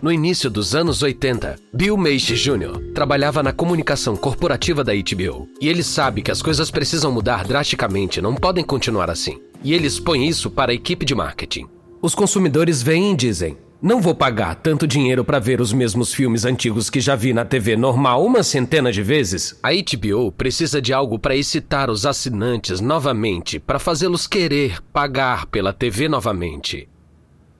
No 0.00 0.10
início 0.10 0.48
dos 0.48 0.74
anos 0.74 1.02
80, 1.02 1.56
Bill 1.74 1.98
Meish 1.98 2.28
Jr. 2.28 2.90
trabalhava 2.94 3.42
na 3.42 3.52
comunicação 3.52 4.16
corporativa 4.16 4.82
da 4.82 4.94
HBO, 4.94 5.46
e 5.60 5.68
ele 5.68 5.82
sabe 5.82 6.22
que 6.22 6.30
as 6.30 6.40
coisas 6.40 6.70
precisam 6.70 7.12
mudar 7.12 7.44
drasticamente, 7.44 8.22
não 8.22 8.34
podem 8.34 8.64
continuar 8.64 9.10
assim. 9.10 9.38
E 9.62 9.74
ele 9.74 9.86
expõe 9.86 10.26
isso 10.26 10.48
para 10.50 10.72
a 10.72 10.74
equipe 10.74 11.04
de 11.04 11.14
marketing. 11.14 11.68
Os 12.00 12.14
consumidores 12.14 12.80
vêm 12.80 13.12
e 13.12 13.16
dizem: 13.16 13.58
não 13.82 14.00
vou 14.00 14.14
pagar 14.14 14.56
tanto 14.56 14.86
dinheiro 14.86 15.24
para 15.24 15.38
ver 15.38 15.60
os 15.60 15.72
mesmos 15.72 16.12
filmes 16.12 16.44
antigos 16.44 16.90
que 16.90 17.00
já 17.00 17.16
vi 17.16 17.32
na 17.32 17.44
TV 17.44 17.76
normal 17.76 18.24
uma 18.24 18.42
centena 18.42 18.92
de 18.92 19.02
vezes. 19.02 19.58
A 19.62 19.70
HBO 19.70 20.30
precisa 20.30 20.82
de 20.82 20.92
algo 20.92 21.18
para 21.18 21.34
excitar 21.34 21.88
os 21.88 22.04
assinantes 22.04 22.80
novamente, 22.80 23.58
para 23.58 23.78
fazê-los 23.78 24.26
querer 24.26 24.82
pagar 24.92 25.46
pela 25.46 25.72
TV 25.72 26.08
novamente. 26.08 26.88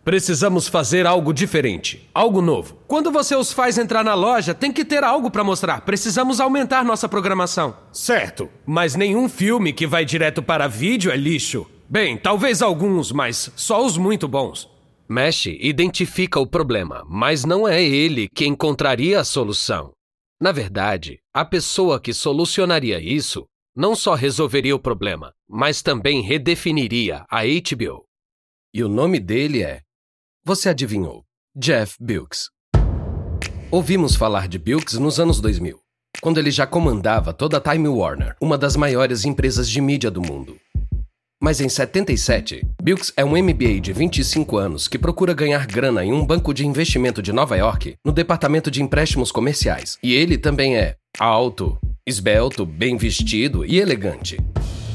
Precisamos 0.04 0.66
fazer 0.66 1.06
algo 1.06 1.32
diferente, 1.32 2.08
algo 2.12 2.42
novo. 2.42 2.78
Quando 2.86 3.10
você 3.10 3.34
os 3.34 3.52
faz 3.52 3.78
entrar 3.78 4.02
na 4.02 4.14
loja, 4.14 4.54
tem 4.54 4.72
que 4.72 4.84
ter 4.84 5.04
algo 5.04 5.30
para 5.30 5.44
mostrar. 5.44 5.82
Precisamos 5.82 6.40
aumentar 6.40 6.84
nossa 6.84 7.08
programação. 7.08 7.76
Certo, 7.92 8.48
mas 8.66 8.94
nenhum 8.94 9.28
filme 9.28 9.72
que 9.72 9.86
vai 9.86 10.04
direto 10.04 10.42
para 10.42 10.66
vídeo 10.66 11.10
é 11.10 11.16
lixo. 11.16 11.66
Bem, 11.88 12.16
talvez 12.16 12.62
alguns, 12.62 13.12
mas 13.12 13.50
só 13.56 13.84
os 13.84 13.96
muito 13.96 14.26
bons. 14.26 14.68
Mesh 15.12 15.46
identifica 15.46 16.38
o 16.38 16.46
problema, 16.46 17.04
mas 17.04 17.44
não 17.44 17.66
é 17.66 17.82
ele 17.82 18.28
que 18.28 18.46
encontraria 18.46 19.18
a 19.18 19.24
solução. 19.24 19.92
Na 20.40 20.52
verdade, 20.52 21.18
a 21.34 21.44
pessoa 21.44 22.00
que 22.00 22.14
solucionaria 22.14 23.00
isso 23.00 23.44
não 23.74 23.96
só 23.96 24.14
resolveria 24.14 24.76
o 24.76 24.78
problema, 24.78 25.32
mas 25.48 25.82
também 25.82 26.20
redefiniria 26.20 27.26
a 27.28 27.40
HBO. 27.42 28.04
E 28.72 28.84
o 28.84 28.88
nome 28.88 29.18
dele 29.18 29.64
é. 29.64 29.80
Você 30.44 30.68
adivinhou? 30.68 31.24
Jeff 31.56 31.96
Bilks. 32.00 32.48
Ouvimos 33.68 34.14
falar 34.14 34.46
de 34.46 34.60
Bilks 34.60 34.94
nos 34.94 35.18
anos 35.18 35.40
2000, 35.40 35.80
quando 36.20 36.38
ele 36.38 36.52
já 36.52 36.68
comandava 36.68 37.34
toda 37.34 37.56
a 37.56 37.60
Time 37.60 37.88
Warner, 37.88 38.36
uma 38.40 38.56
das 38.56 38.76
maiores 38.76 39.24
empresas 39.24 39.68
de 39.68 39.80
mídia 39.80 40.08
do 40.08 40.22
mundo. 40.22 40.56
Mas 41.42 41.58
em 41.58 41.70
77, 41.70 42.66
Bilks 42.82 43.14
é 43.16 43.24
um 43.24 43.30
MBA 43.30 43.80
de 43.80 43.94
25 43.94 44.58
anos 44.58 44.86
que 44.86 44.98
procura 44.98 45.32
ganhar 45.32 45.66
grana 45.66 46.04
em 46.04 46.12
um 46.12 46.22
banco 46.24 46.52
de 46.52 46.66
investimento 46.66 47.22
de 47.22 47.32
Nova 47.32 47.56
York 47.56 47.94
no 48.04 48.12
departamento 48.12 48.70
de 48.70 48.82
empréstimos 48.82 49.32
comerciais. 49.32 49.96
E 50.02 50.12
ele 50.12 50.36
também 50.36 50.76
é 50.76 50.96
alto, 51.18 51.78
esbelto, 52.06 52.66
bem 52.66 52.98
vestido 52.98 53.64
e 53.64 53.80
elegante. 53.80 54.38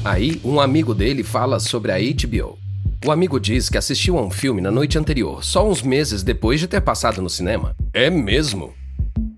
Aí, 0.04 0.40
um 0.44 0.60
amigo 0.60 0.94
dele 0.94 1.24
fala 1.24 1.58
sobre 1.58 1.90
a 1.90 1.98
HBO. 1.98 2.56
O 3.04 3.10
amigo 3.10 3.40
diz 3.40 3.68
que 3.68 3.76
assistiu 3.76 4.16
a 4.16 4.22
um 4.22 4.30
filme 4.30 4.60
na 4.60 4.70
noite 4.70 4.96
anterior, 4.96 5.44
só 5.44 5.68
uns 5.68 5.82
meses 5.82 6.22
depois 6.22 6.60
de 6.60 6.68
ter 6.68 6.80
passado 6.80 7.20
no 7.20 7.28
cinema. 7.28 7.74
É 7.92 8.08
mesmo? 8.08 8.72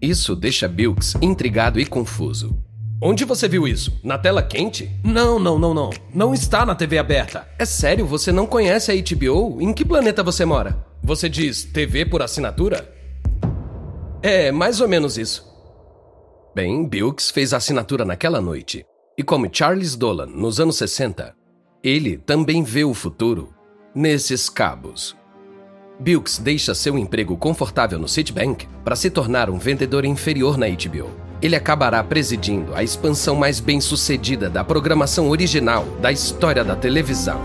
Isso 0.03 0.37
deixa 0.37 0.69
Bilks 0.69 1.15
intrigado 1.23 1.81
e 1.81 1.87
confuso. 1.87 2.55
Onde 3.01 3.25
você 3.25 3.47
viu 3.47 3.67
isso? 3.69 3.97
Na 4.03 4.19
tela 4.19 4.43
quente? 4.43 4.91
Não, 5.05 5.39
não, 5.39 5.57
não, 5.57 5.73
não. 5.73 5.91
Não 6.13 6.35
está 6.35 6.67
na 6.67 6.75
TV 6.75 6.99
aberta. 6.99 7.49
É 7.57 7.65
sério, 7.65 8.05
você 8.05 8.33
não 8.33 8.45
conhece 8.45 8.91
a 8.91 8.95
HBO? 8.95 9.63
Em 9.63 9.73
que 9.73 9.85
planeta 9.85 10.21
você 10.21 10.45
mora? 10.45 10.85
Você 11.01 11.29
diz 11.29 11.63
TV 11.63 12.05
por 12.05 12.23
assinatura? 12.23 12.93
É, 14.21 14.51
mais 14.51 14.81
ou 14.81 14.89
menos 14.89 15.17
isso. 15.17 15.47
Bem, 16.57 16.89
Bilks 16.89 17.31
fez 17.31 17.55
a 17.55 17.59
assinatura 17.59 18.05
naquela 18.05 18.41
noite. 18.41 18.85
E 19.17 19.23
como 19.23 19.49
Charles 19.51 19.95
Dolan 19.95 20.27
nos 20.27 20.59
anos 20.59 20.77
60, 20.77 21.37
ele 21.85 22.17
também 22.19 22.65
vê 22.65 22.83
o 22.83 22.95
futuro 22.95 23.55
nesses 23.95 24.51
cabos. 24.51 25.17
Bilks 26.01 26.39
deixa 26.39 26.75
seu 26.75 26.99
emprego 26.99 27.37
confortável 27.37 27.99
no 27.99 28.09
Citibank 28.09 28.67
para 28.85 28.97
se 28.97 29.09
tornar 29.09 29.49
um 29.49 29.59
vendedor 29.59 30.05
inferior 30.05 30.59
na 30.59 30.67
HBO 30.67 31.28
ele 31.41 31.57
acabará 31.57 32.03
presidindo 32.03 32.75
a 32.75 32.83
expansão 32.83 33.37
mais 33.37 33.61
bem-sucedida 33.61 34.51
da 34.51 34.65
programação 34.65 35.29
original 35.29 35.85
da 36.01 36.11
história 36.11 36.65
da 36.65 36.75
televisão. 36.75 37.41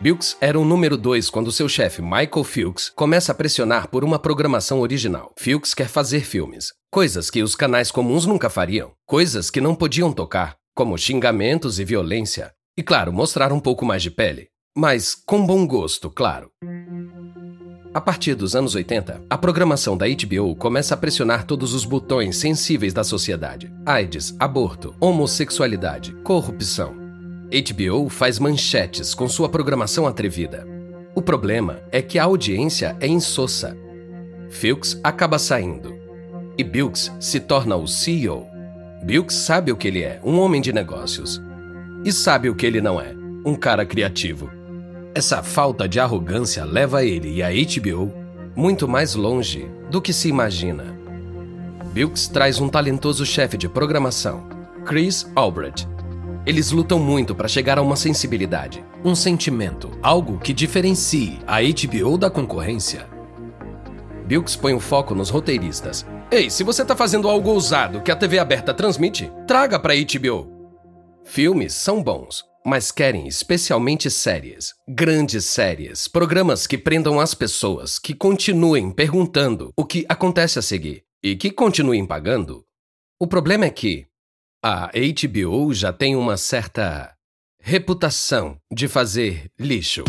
Bilks 0.00 0.34
era 0.40 0.58
o 0.58 0.64
número 0.64 0.96
2 0.96 1.28
quando 1.28 1.52
seu 1.52 1.68
chefe, 1.68 2.00
Michael 2.00 2.42
Filks, 2.42 2.90
começa 2.96 3.32
a 3.32 3.34
pressionar 3.34 3.88
por 3.88 4.02
uma 4.02 4.18
programação 4.18 4.80
original. 4.80 5.34
Filks 5.36 5.74
quer 5.74 5.88
fazer 5.88 6.24
filmes, 6.24 6.72
coisas 6.90 7.28
que 7.28 7.42
os 7.42 7.54
canais 7.54 7.90
comuns 7.90 8.24
nunca 8.24 8.48
fariam, 8.48 8.92
coisas 9.06 9.50
que 9.50 9.60
não 9.60 9.74
podiam 9.74 10.10
tocar, 10.10 10.56
como 10.74 10.96
xingamentos 10.96 11.78
e 11.78 11.84
violência. 11.84 12.50
E 12.78 12.82
claro, 12.82 13.12
mostrar 13.12 13.52
um 13.52 13.60
pouco 13.60 13.84
mais 13.84 14.02
de 14.02 14.10
pele. 14.10 14.48
Mas 14.74 15.14
com 15.14 15.44
bom 15.44 15.66
gosto, 15.66 16.08
claro. 16.08 16.50
A 17.92 18.00
partir 18.00 18.34
dos 18.34 18.56
anos 18.56 18.74
80, 18.74 19.26
a 19.28 19.36
programação 19.36 19.98
da 19.98 20.06
HBO 20.06 20.56
começa 20.56 20.94
a 20.94 20.96
pressionar 20.96 21.44
todos 21.44 21.74
os 21.74 21.84
botões 21.84 22.38
sensíveis 22.38 22.94
da 22.94 23.04
sociedade: 23.04 23.70
AIDS, 23.84 24.34
aborto, 24.38 24.94
homossexualidade, 24.98 26.14
corrupção. 26.22 26.99
HBO 27.50 28.08
faz 28.08 28.38
manchetes 28.38 29.14
com 29.14 29.28
sua 29.28 29.48
programação 29.48 30.06
atrevida. 30.06 30.66
O 31.14 31.20
problema 31.20 31.80
é 31.90 32.00
que 32.00 32.18
a 32.18 32.24
audiência 32.24 32.96
é 33.00 33.06
insossa. 33.08 33.76
Filks 34.48 35.00
acaba 35.02 35.38
saindo 35.38 35.98
e 36.56 36.62
Bilks 36.62 37.10
se 37.18 37.40
torna 37.40 37.74
o 37.76 37.88
CEO. 37.88 38.46
Bilks 39.02 39.34
sabe 39.34 39.72
o 39.72 39.76
que 39.76 39.88
ele 39.88 40.02
é, 40.02 40.20
um 40.22 40.38
homem 40.38 40.60
de 40.60 40.72
negócios. 40.72 41.40
E 42.04 42.12
sabe 42.12 42.48
o 42.50 42.54
que 42.54 42.66
ele 42.66 42.80
não 42.80 43.00
é, 43.00 43.14
um 43.44 43.54
cara 43.54 43.84
criativo. 43.84 44.50
Essa 45.14 45.42
falta 45.42 45.88
de 45.88 45.98
arrogância 45.98 46.64
leva 46.64 47.04
ele 47.04 47.30
e 47.36 47.42
a 47.42 47.48
HBO 47.48 48.12
muito 48.54 48.86
mais 48.86 49.14
longe 49.14 49.66
do 49.90 50.00
que 50.00 50.12
se 50.12 50.28
imagina. 50.28 50.84
Bilks 51.92 52.28
traz 52.28 52.60
um 52.60 52.68
talentoso 52.68 53.24
chefe 53.24 53.56
de 53.56 53.68
programação, 53.68 54.46
Chris 54.84 55.26
Albrecht, 55.34 55.88
eles 56.46 56.70
lutam 56.70 56.98
muito 56.98 57.34
para 57.34 57.48
chegar 57.48 57.78
a 57.78 57.82
uma 57.82 57.96
sensibilidade, 57.96 58.84
um 59.04 59.14
sentimento, 59.14 59.90
algo 60.02 60.38
que 60.38 60.52
diferencie 60.52 61.38
a 61.46 61.58
HBO 61.60 62.16
da 62.16 62.30
concorrência. 62.30 63.08
Bilks 64.26 64.56
põe 64.56 64.72
o 64.72 64.80
foco 64.80 65.14
nos 65.14 65.28
roteiristas. 65.28 66.06
Ei, 66.30 66.48
se 66.48 66.62
você 66.62 66.84
tá 66.84 66.94
fazendo 66.94 67.28
algo 67.28 67.50
ousado 67.50 68.00
que 68.00 68.10
a 68.10 68.16
TV 68.16 68.38
aberta 68.38 68.72
transmite, 68.72 69.30
traga 69.46 69.78
para 69.78 69.94
HBO. 69.94 70.48
Filmes 71.24 71.74
são 71.74 72.02
bons, 72.02 72.44
mas 72.64 72.92
querem 72.92 73.26
especialmente 73.26 74.10
séries, 74.10 74.74
grandes 74.88 75.44
séries, 75.46 76.06
programas 76.06 76.66
que 76.66 76.78
prendam 76.78 77.18
as 77.18 77.34
pessoas, 77.34 77.98
que 77.98 78.14
continuem 78.14 78.90
perguntando 78.92 79.72
o 79.76 79.84
que 79.84 80.06
acontece 80.08 80.58
a 80.58 80.62
seguir 80.62 81.02
e 81.22 81.36
que 81.36 81.50
continuem 81.50 82.06
pagando. 82.06 82.64
O 83.18 83.26
problema 83.26 83.66
é 83.66 83.70
que 83.70 84.06
a 84.62 84.90
HBO 84.92 85.72
já 85.72 85.90
tem 85.90 86.14
uma 86.14 86.36
certa 86.36 87.14
reputação 87.62 88.58
de 88.70 88.88
fazer 88.88 89.46
lixo. 89.58 90.04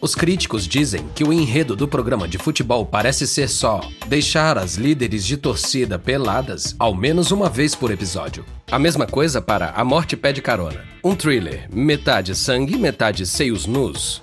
Os 0.00 0.14
críticos 0.14 0.68
dizem 0.68 1.08
que 1.14 1.24
o 1.24 1.32
enredo 1.32 1.74
do 1.74 1.88
programa 1.88 2.28
de 2.28 2.36
futebol 2.36 2.84
parece 2.84 3.26
ser 3.26 3.48
só 3.48 3.80
deixar 4.06 4.58
as 4.58 4.74
líderes 4.74 5.24
de 5.24 5.38
torcida 5.38 5.98
peladas 5.98 6.76
ao 6.78 6.94
menos 6.94 7.30
uma 7.30 7.48
vez 7.48 7.74
por 7.74 7.90
episódio. 7.90 8.44
A 8.70 8.78
mesma 8.78 9.06
coisa 9.06 9.40
para 9.40 9.70
A 9.70 9.82
Morte 9.82 10.14
Pede 10.14 10.42
Carona, 10.42 10.84
um 11.02 11.16
thriller, 11.16 11.66
metade 11.72 12.36
sangue, 12.36 12.76
metade 12.76 13.26
seios 13.26 13.64
nus. 13.64 14.20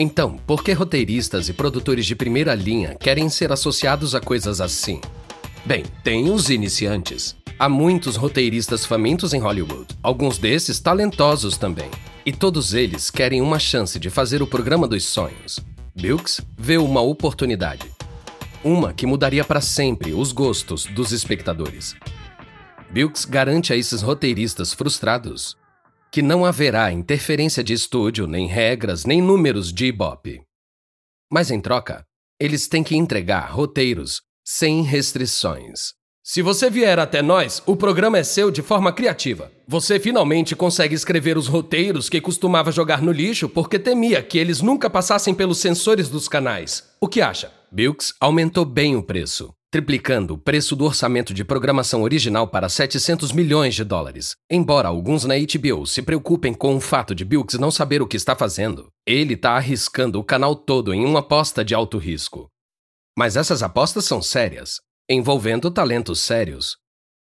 Então, 0.00 0.38
por 0.46 0.64
que 0.64 0.72
roteiristas 0.72 1.50
e 1.50 1.52
produtores 1.52 2.06
de 2.06 2.16
primeira 2.16 2.54
linha 2.54 2.94
querem 2.94 3.28
ser 3.28 3.52
associados 3.52 4.14
a 4.14 4.20
coisas 4.20 4.58
assim? 4.58 5.02
Bem, 5.66 5.84
tem 6.02 6.30
os 6.30 6.48
iniciantes. 6.48 7.36
Há 7.60 7.68
muitos 7.68 8.14
roteiristas 8.14 8.86
famintos 8.86 9.34
em 9.34 9.40
Hollywood, 9.40 9.88
alguns 10.00 10.38
desses 10.38 10.78
talentosos 10.78 11.58
também. 11.58 11.90
E 12.24 12.32
todos 12.32 12.72
eles 12.72 13.10
querem 13.10 13.40
uma 13.40 13.58
chance 13.58 13.98
de 13.98 14.08
fazer 14.08 14.40
o 14.40 14.46
programa 14.46 14.86
dos 14.86 15.04
sonhos. 15.04 15.58
Bilks 15.92 16.40
vê 16.56 16.78
uma 16.78 17.00
oportunidade. 17.00 17.90
Uma 18.62 18.92
que 18.92 19.06
mudaria 19.06 19.44
para 19.44 19.60
sempre 19.60 20.12
os 20.12 20.30
gostos 20.30 20.84
dos 20.84 21.10
espectadores. 21.10 21.96
Bilks 22.92 23.24
garante 23.24 23.72
a 23.72 23.76
esses 23.76 24.02
roteiristas 24.02 24.72
frustrados 24.72 25.56
que 26.12 26.22
não 26.22 26.44
haverá 26.44 26.92
interferência 26.92 27.64
de 27.64 27.72
estúdio, 27.72 28.28
nem 28.28 28.46
regras, 28.46 29.04
nem 29.04 29.20
números 29.20 29.72
de 29.72 29.86
Ibope. 29.86 30.40
Mas 31.28 31.50
em 31.50 31.60
troca, 31.60 32.04
eles 32.40 32.68
têm 32.68 32.84
que 32.84 32.96
entregar 32.96 33.50
roteiros 33.50 34.22
sem 34.44 34.82
restrições. 34.82 35.97
Se 36.30 36.42
você 36.42 36.68
vier 36.68 36.98
até 36.98 37.22
nós, 37.22 37.62
o 37.64 37.74
programa 37.74 38.18
é 38.18 38.22
seu 38.22 38.50
de 38.50 38.60
forma 38.60 38.92
criativa. 38.92 39.50
Você 39.66 39.98
finalmente 39.98 40.54
consegue 40.54 40.94
escrever 40.94 41.38
os 41.38 41.46
roteiros 41.46 42.10
que 42.10 42.20
costumava 42.20 42.70
jogar 42.70 43.00
no 43.00 43.10
lixo 43.10 43.48
porque 43.48 43.78
temia 43.78 44.22
que 44.22 44.36
eles 44.36 44.60
nunca 44.60 44.90
passassem 44.90 45.34
pelos 45.34 45.56
sensores 45.56 46.10
dos 46.10 46.28
canais. 46.28 46.84
O 47.00 47.08
que 47.08 47.22
acha? 47.22 47.50
Bilks 47.72 48.12
aumentou 48.20 48.66
bem 48.66 48.94
o 48.94 49.02
preço, 49.02 49.54
triplicando 49.70 50.34
o 50.34 50.38
preço 50.38 50.76
do 50.76 50.84
orçamento 50.84 51.32
de 51.32 51.46
programação 51.46 52.02
original 52.02 52.46
para 52.46 52.68
700 52.68 53.32
milhões 53.32 53.74
de 53.74 53.82
dólares. 53.82 54.36
Embora 54.50 54.88
alguns 54.88 55.24
na 55.24 55.34
HBO 55.34 55.86
se 55.86 56.02
preocupem 56.02 56.52
com 56.52 56.76
o 56.76 56.80
fato 56.80 57.14
de 57.14 57.24
Bilks 57.24 57.58
não 57.58 57.70
saber 57.70 58.02
o 58.02 58.06
que 58.06 58.18
está 58.18 58.36
fazendo, 58.36 58.88
ele 59.06 59.32
está 59.32 59.52
arriscando 59.52 60.20
o 60.20 60.24
canal 60.24 60.54
todo 60.54 60.92
em 60.92 61.06
uma 61.06 61.20
aposta 61.20 61.64
de 61.64 61.74
alto 61.74 61.96
risco. 61.96 62.48
Mas 63.16 63.34
essas 63.34 63.62
apostas 63.62 64.04
são 64.04 64.20
sérias 64.20 64.86
envolvendo 65.08 65.70
talentos 65.70 66.20
sérios. 66.20 66.76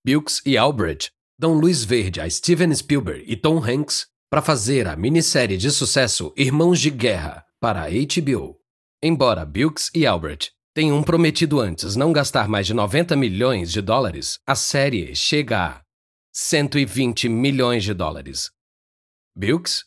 Bilks 0.05 0.41
e 0.47 0.57
Albrecht 0.57 1.11
dão 1.39 1.55
luz 1.55 1.85
verde 1.85 2.21
a 2.21 2.29
Steven 2.29 2.75
Spielberg 2.75 3.25
e 3.27 3.37
Tom 3.37 3.59
Hanks 3.59 4.07
para 4.31 4.41
fazer 4.41 4.89
a 4.89 4.97
minissérie 4.97 5.59
de 5.59 5.71
sucesso 5.71 6.33
Irmãos 6.37 6.81
de 6.81 6.91
Guerra 6.91 7.45
para 7.61 7.85
a 7.85 7.89
HBO. 7.89 8.59
Embora 9.03 9.45
Bilks 9.45 9.91
e 9.95 10.07
Albrecht 10.07 10.53
tenham 10.75 11.03
prometido 11.03 11.61
antes 11.61 11.95
não 11.95 12.13
gastar 12.13 12.49
mais 12.49 12.67
de 12.67 12.75
90 12.75 13.15
milhões 13.17 13.71
de 13.71 13.81
dólares, 13.81 14.39
a 14.47 14.55
série 14.55 15.15
chega 15.15 15.67
a 15.67 15.83
120 16.33 17.29
milhões 17.29 17.85
de 17.85 17.95
dólares. 17.95 18.51
Bilks 19.37 19.85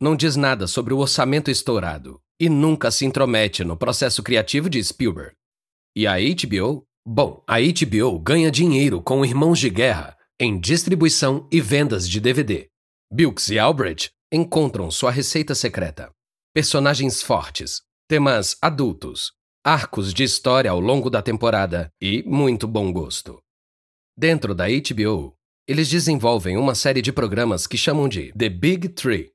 não 0.00 0.16
diz 0.16 0.36
nada 0.36 0.66
sobre 0.66 0.94
o 0.94 0.98
orçamento 0.98 1.50
estourado 1.50 2.20
e 2.40 2.48
nunca 2.48 2.90
se 2.90 3.04
intromete 3.04 3.64
no 3.64 3.76
processo 3.76 4.22
criativo 4.22 4.70
de 4.70 4.82
Spielberg. 4.82 5.34
E 5.94 6.06
a 6.06 6.14
HBO 6.16 6.86
Bom, 7.06 7.42
a 7.46 7.56
HBO 7.58 8.18
ganha 8.18 8.50
dinheiro 8.50 9.02
com 9.02 9.24
Irmãos 9.24 9.58
de 9.58 9.70
Guerra 9.70 10.16
em 10.38 10.60
distribuição 10.60 11.48
e 11.50 11.60
vendas 11.60 12.08
de 12.08 12.20
DVD. 12.20 12.68
Bilks 13.12 13.48
e 13.48 13.58
Albrecht 13.58 14.10
encontram 14.32 14.90
sua 14.90 15.10
receita 15.10 15.54
secreta. 15.54 16.10
Personagens 16.54 17.22
fortes, 17.22 17.80
temas 18.06 18.56
adultos, 18.60 19.32
arcos 19.64 20.12
de 20.12 20.24
história 20.24 20.70
ao 20.70 20.78
longo 20.78 21.08
da 21.08 21.22
temporada 21.22 21.90
e 22.00 22.22
muito 22.24 22.68
bom 22.68 22.92
gosto. 22.92 23.40
Dentro 24.16 24.54
da 24.54 24.66
HBO, 24.68 25.34
eles 25.66 25.88
desenvolvem 25.88 26.58
uma 26.58 26.74
série 26.74 27.00
de 27.00 27.12
programas 27.12 27.66
que 27.66 27.78
chamam 27.78 28.08
de 28.08 28.30
The 28.32 28.48
Big 28.50 28.90
Three 28.90 29.30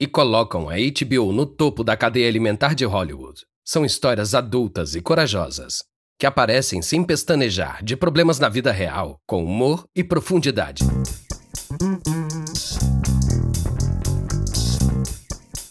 e 0.00 0.06
colocam 0.06 0.68
a 0.68 0.74
HBO 0.74 1.32
no 1.32 1.46
topo 1.46 1.82
da 1.82 1.96
cadeia 1.96 2.28
alimentar 2.28 2.74
de 2.74 2.84
Hollywood. 2.84 3.44
São 3.64 3.84
histórias 3.84 4.34
adultas 4.34 4.94
e 4.94 5.00
corajosas, 5.00 5.82
que 6.18 6.26
aparecem 6.26 6.82
sem 6.82 7.04
pestanejar 7.04 7.82
de 7.82 7.96
problemas 7.96 8.40
na 8.40 8.48
vida 8.48 8.72
real, 8.72 9.20
com 9.24 9.44
humor 9.44 9.86
e 9.94 10.02
profundidade. 10.02 10.84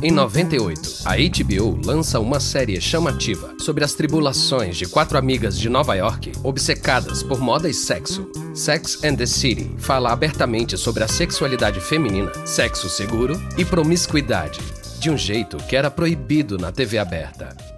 Em 0.02 0.12
98, 0.12 1.02
a 1.06 1.16
HBO 1.16 1.82
lança 1.84 2.20
uma 2.20 2.40
série 2.40 2.80
chamativa 2.80 3.56
sobre 3.60 3.84
as 3.84 3.94
tribulações 3.94 4.78
de 4.78 4.86
quatro 4.86 5.18
amigas 5.18 5.60
de 5.60 5.68
Nova 5.70 5.96
York 5.96 6.32
obcecadas 6.44 7.24
por 7.24 7.40
moda 7.40 7.68
e 7.68 7.74
sexo. 7.74 8.32
Sex 8.54 9.04
and 9.04 9.16
the 9.16 9.26
City 9.26 9.76
fala 9.80 10.14
abertamente 10.14 10.78
sobre 10.78 11.04
a 11.04 11.08
sexualidade 11.08 11.82
feminina, 11.82 12.32
sexo 12.46 12.90
seguro 12.90 13.34
e 13.58 13.66
promiscuidade, 13.66 14.60
de 15.00 15.10
um 15.10 15.18
jeito 15.18 15.58
que 15.58 15.76
era 15.76 15.90
proibido 15.90 16.58
na 16.58 16.72
TV 16.72 17.00
aberta. 17.00 17.77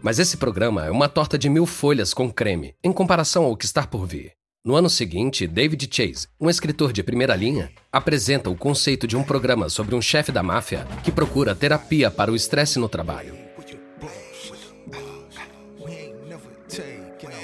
Mas 0.00 0.18
esse 0.18 0.36
programa 0.36 0.86
é 0.86 0.90
uma 0.90 1.08
torta 1.08 1.36
de 1.36 1.48
mil 1.48 1.66
folhas 1.66 2.14
com 2.14 2.30
creme, 2.30 2.74
em 2.82 2.92
comparação 2.92 3.44
ao 3.44 3.56
que 3.56 3.64
está 3.64 3.86
por 3.86 4.06
vir. 4.06 4.32
No 4.64 4.74
ano 4.76 4.88
seguinte, 4.90 5.46
David 5.46 5.88
Chase, 5.90 6.28
um 6.40 6.48
escritor 6.48 6.92
de 6.92 7.02
primeira 7.02 7.34
linha, 7.34 7.70
apresenta 7.92 8.50
o 8.50 8.56
conceito 8.56 9.06
de 9.06 9.16
um 9.16 9.22
programa 9.22 9.68
sobre 9.68 9.94
um 9.94 10.02
chefe 10.02 10.30
da 10.30 10.42
máfia 10.42 10.86
que 11.02 11.10
procura 11.10 11.54
terapia 11.54 12.10
para 12.10 12.30
o 12.30 12.36
estresse 12.36 12.78
no 12.78 12.88
trabalho. 12.88 13.34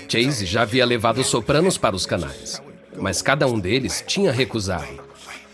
Chase 0.08 0.46
já 0.46 0.62
havia 0.62 0.84
levado 0.84 1.20
os 1.20 1.26
sopranos 1.26 1.76
para 1.76 1.96
os 1.96 2.06
canais, 2.06 2.62
mas 2.96 3.20
cada 3.20 3.46
um 3.46 3.58
deles 3.58 4.04
tinha 4.06 4.30
recusado. 4.30 5.02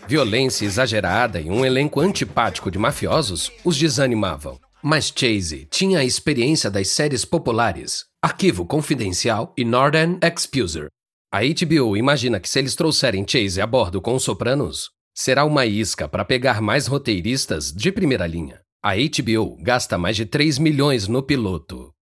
Violência 0.07 0.65
exagerada 0.65 1.39
e 1.39 1.49
um 1.49 1.65
elenco 1.65 1.99
antipático 1.99 2.69
de 2.69 2.77
mafiosos 2.77 3.51
os 3.63 3.77
desanimavam. 3.77 4.59
Mas 4.83 5.13
Chase 5.15 5.67
tinha 5.69 5.99
a 5.99 6.03
experiência 6.03 6.69
das 6.69 6.89
séries 6.89 7.23
populares 7.23 8.05
Arquivo 8.23 8.65
Confidencial 8.65 9.53
e 9.57 9.63
Northern 9.63 10.19
Exposer, 10.21 10.89
a 11.33 11.39
HBO 11.39 11.95
imagina 11.95 12.41
que 12.41 12.49
se 12.49 12.59
eles 12.59 12.75
trouxerem 12.75 13.25
Chase 13.25 13.61
a 13.61 13.65
bordo 13.65 14.01
com 14.01 14.13
os 14.15 14.23
Sopranos, 14.23 14.89
será 15.15 15.45
uma 15.45 15.65
isca 15.65 16.05
para 16.05 16.25
pegar 16.25 16.61
mais 16.61 16.87
roteiristas 16.87 17.71
de 17.71 17.89
primeira 17.89 18.27
linha. 18.27 18.59
A 18.83 18.95
HBO 18.95 19.55
gasta 19.61 19.97
mais 19.97 20.17
de 20.17 20.25
3 20.25 20.57
milhões 20.57 21.07
no 21.07 21.23
piloto. 21.23 21.93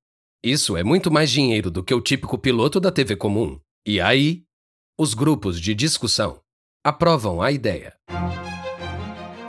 Isso 0.44 0.76
é 0.76 0.84
muito 0.84 1.12
mais 1.12 1.30
dinheiro 1.30 1.70
do 1.70 1.84
que 1.84 1.94
o 1.94 2.02
típico 2.02 2.40
piloto 2.40 2.80
da 2.80 2.92
TV 2.92 3.16
comum. 3.16 3.60
E 3.86 4.02
aí, 4.02 4.46
os 4.98 5.14
grupos 5.14 5.62
de 5.62 5.76
discussão 5.76 6.42
aprovam 6.84 7.40
a 7.40 7.52
ideia. 7.52 7.94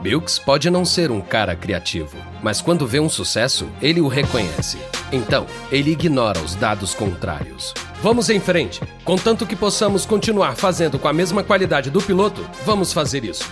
Bilks 0.02 0.38
pode 0.38 0.68
não 0.68 0.84
ser 0.84 1.10
um 1.10 1.22
cara 1.22 1.56
criativo, 1.56 2.18
mas 2.42 2.60
quando 2.60 2.86
vê 2.86 3.00
um 3.00 3.08
sucesso, 3.08 3.68
ele 3.80 4.00
o 4.00 4.08
reconhece. 4.08 4.78
Então, 5.12 5.46
ele 5.70 5.90
ignora 5.90 6.40
os 6.40 6.54
dados 6.54 6.94
contrários. 6.94 7.74
Vamos 8.02 8.30
em 8.30 8.40
frente. 8.40 8.80
Contanto 9.04 9.46
que 9.46 9.56
possamos 9.56 10.06
continuar 10.06 10.56
fazendo 10.56 10.98
com 10.98 11.08
a 11.08 11.12
mesma 11.12 11.42
qualidade 11.42 11.90
do 11.90 12.00
piloto, 12.00 12.44
vamos 12.64 12.92
fazer 12.92 13.24
isso. 13.24 13.50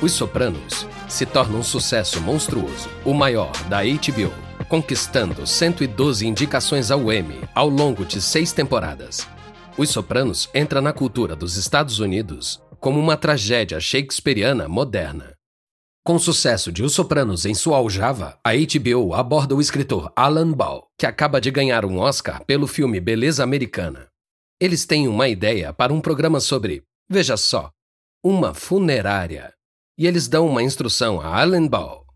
Os 0.00 0.12
Sopranos 0.12 0.86
se 1.08 1.26
torna 1.26 1.58
um 1.58 1.62
sucesso 1.62 2.20
monstruoso, 2.20 2.88
o 3.04 3.12
maior 3.12 3.52
da 3.68 3.82
HBO, 3.82 4.32
conquistando 4.68 5.46
112 5.46 6.26
indicações 6.26 6.90
ao 6.90 7.12
Emmy 7.12 7.40
ao 7.54 7.68
longo 7.68 8.04
de 8.04 8.20
seis 8.20 8.52
temporadas. 8.52 9.26
Os 9.76 9.90
Sopranos 9.90 10.48
entra 10.54 10.80
na 10.80 10.92
cultura 10.92 11.34
dos 11.34 11.56
Estados 11.56 11.98
Unidos 11.98 12.60
como 12.78 12.98
uma 12.98 13.16
tragédia 13.16 13.78
shakespeariana 13.78 14.68
moderna. 14.68 15.39
Com 16.02 16.14
o 16.14 16.18
sucesso 16.18 16.72
de 16.72 16.82
Os 16.82 16.94
Sopranos 16.94 17.44
em 17.44 17.54
sua 17.54 17.76
aljava, 17.76 18.38
a 18.42 18.52
HBO 18.54 19.12
aborda 19.14 19.54
o 19.54 19.60
escritor 19.60 20.10
Alan 20.16 20.50
Ball, 20.50 20.88
que 20.98 21.04
acaba 21.04 21.40
de 21.40 21.50
ganhar 21.50 21.84
um 21.84 21.98
Oscar 21.98 22.42
pelo 22.46 22.66
filme 22.66 22.98
Beleza 22.98 23.42
Americana. 23.42 24.08
Eles 24.58 24.86
têm 24.86 25.06
uma 25.06 25.28
ideia 25.28 25.74
para 25.74 25.92
um 25.92 26.00
programa 26.00 26.40
sobre, 26.40 26.82
veja 27.08 27.36
só, 27.36 27.70
uma 28.24 28.54
funerária. 28.54 29.52
E 29.98 30.06
eles 30.06 30.26
dão 30.26 30.48
uma 30.48 30.62
instrução 30.62 31.20
a 31.20 31.38
Alan 31.38 31.68
Ball. 31.68 32.06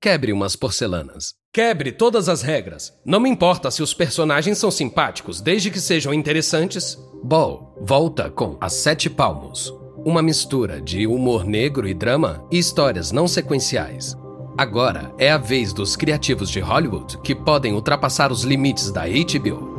Quebre 0.00 0.30
umas 0.30 0.54
porcelanas. 0.54 1.32
Quebre 1.54 1.92
todas 1.92 2.28
as 2.28 2.42
regras. 2.42 2.92
Não 3.02 3.18
me 3.18 3.30
importa 3.30 3.70
se 3.70 3.82
os 3.82 3.94
personagens 3.94 4.58
são 4.58 4.70
simpáticos, 4.70 5.40
desde 5.40 5.70
que 5.70 5.80
sejam 5.80 6.12
interessantes. 6.12 6.98
Ball 7.24 7.74
volta 7.80 8.30
com 8.30 8.58
As 8.60 8.74
Sete 8.74 9.08
Palmos, 9.08 9.72
uma 10.06 10.22
mistura 10.22 10.80
de 10.80 11.04
humor 11.04 11.44
negro 11.44 11.88
e 11.88 11.92
drama 11.92 12.46
e 12.48 12.58
histórias 12.58 13.10
não 13.10 13.26
sequenciais. 13.26 14.14
Agora 14.56 15.12
é 15.18 15.32
a 15.32 15.36
vez 15.36 15.72
dos 15.72 15.96
criativos 15.96 16.48
de 16.48 16.60
Hollywood 16.60 17.18
que 17.22 17.34
podem 17.34 17.72
ultrapassar 17.72 18.30
os 18.30 18.44
limites 18.44 18.92
da 18.92 19.02
HBO. 19.02 19.74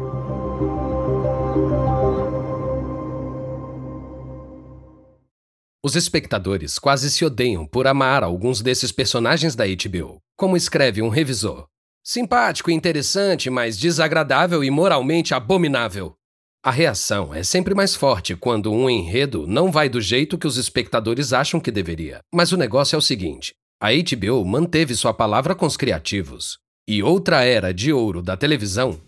Os 5.82 5.96
espectadores 5.96 6.78
quase 6.78 7.10
se 7.10 7.24
odeiam 7.24 7.66
por 7.66 7.88
amar 7.88 8.22
alguns 8.22 8.62
desses 8.62 8.92
personagens 8.92 9.56
da 9.56 9.64
HBO, 9.66 10.18
como 10.36 10.58
escreve 10.58 11.02
um 11.02 11.08
revisor. 11.08 11.68
Simpático 12.04 12.70
e 12.70 12.74
interessante, 12.74 13.50
mas 13.50 13.78
desagradável 13.78 14.62
e 14.62 14.70
moralmente 14.70 15.34
abominável. 15.34 16.18
A 16.64 16.72
reação 16.72 17.34
é 17.34 17.44
sempre 17.44 17.74
mais 17.74 17.96
forte 17.96 18.36
quando 18.36 18.72
um 18.72 18.90
enredo 18.90 19.46
não 19.48 19.72
vai 19.72 19.88
do 19.88 20.02
jeito 20.02 20.38
que 20.38 20.48
os 20.48 20.58
espectadores 20.58 21.32
acham 21.32 21.60
que 21.60 21.72
deveria. 21.72 22.20
Mas 22.34 22.52
o 22.52 22.58
negócio 22.58 22.96
é 22.96 23.00
o 23.00 23.02
seguinte: 23.02 23.54
a 23.82 23.90
HBO 23.92 24.44
manteve 24.44 24.96
sua 24.96 25.14
palavra 25.14 25.54
com 25.56 25.66
os 25.66 25.78
criativos. 25.78 26.58
E 26.88 27.04
outra 27.04 27.44
era 27.44 27.74
de 27.74 27.94
ouro 27.94 28.22
da 28.22 28.36
televisão 28.36 29.00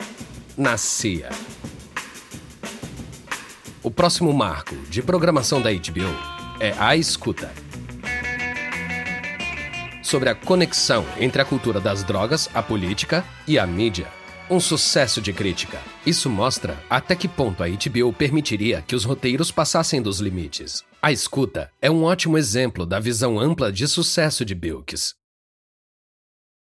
nascia. 0.57 1.29
O 3.81 3.89
próximo 3.89 4.33
marco 4.33 4.75
de 4.89 5.01
programação 5.01 5.62
da 5.62 5.71
HBO 5.71 6.59
é 6.59 6.75
A 6.77 6.95
Escuta. 6.95 7.51
Sobre 10.03 10.29
a 10.29 10.35
conexão 10.35 11.05
entre 11.19 11.41
a 11.41 11.45
cultura 11.45 11.79
das 11.79 12.03
drogas, 12.03 12.49
a 12.53 12.62
política 12.62 13.23
e 13.47 13.57
a 13.57 13.65
mídia. 13.65 14.18
Um 14.51 14.59
sucesso 14.59 15.21
de 15.21 15.31
crítica. 15.31 15.79
Isso 16.03 16.27
mostra 16.27 16.83
até 16.89 17.15
que 17.15 17.27
ponto 17.27 17.62
a 17.62 17.67
HBO 17.67 18.12
permitiria 18.12 18.81
que 18.81 18.95
os 18.95 19.03
roteiros 19.03 19.51
passassem 19.51 20.01
dos 20.01 20.19
limites. 20.19 20.83
A 20.99 21.12
escuta 21.12 21.71
é 21.79 21.91
um 21.91 22.03
ótimo 22.03 22.35
exemplo 22.35 22.83
da 22.83 22.99
visão 22.99 23.39
ampla 23.39 23.71
de 23.71 23.88
sucesso 23.88 24.43
de 24.43 24.55
Bilks. 24.55 25.13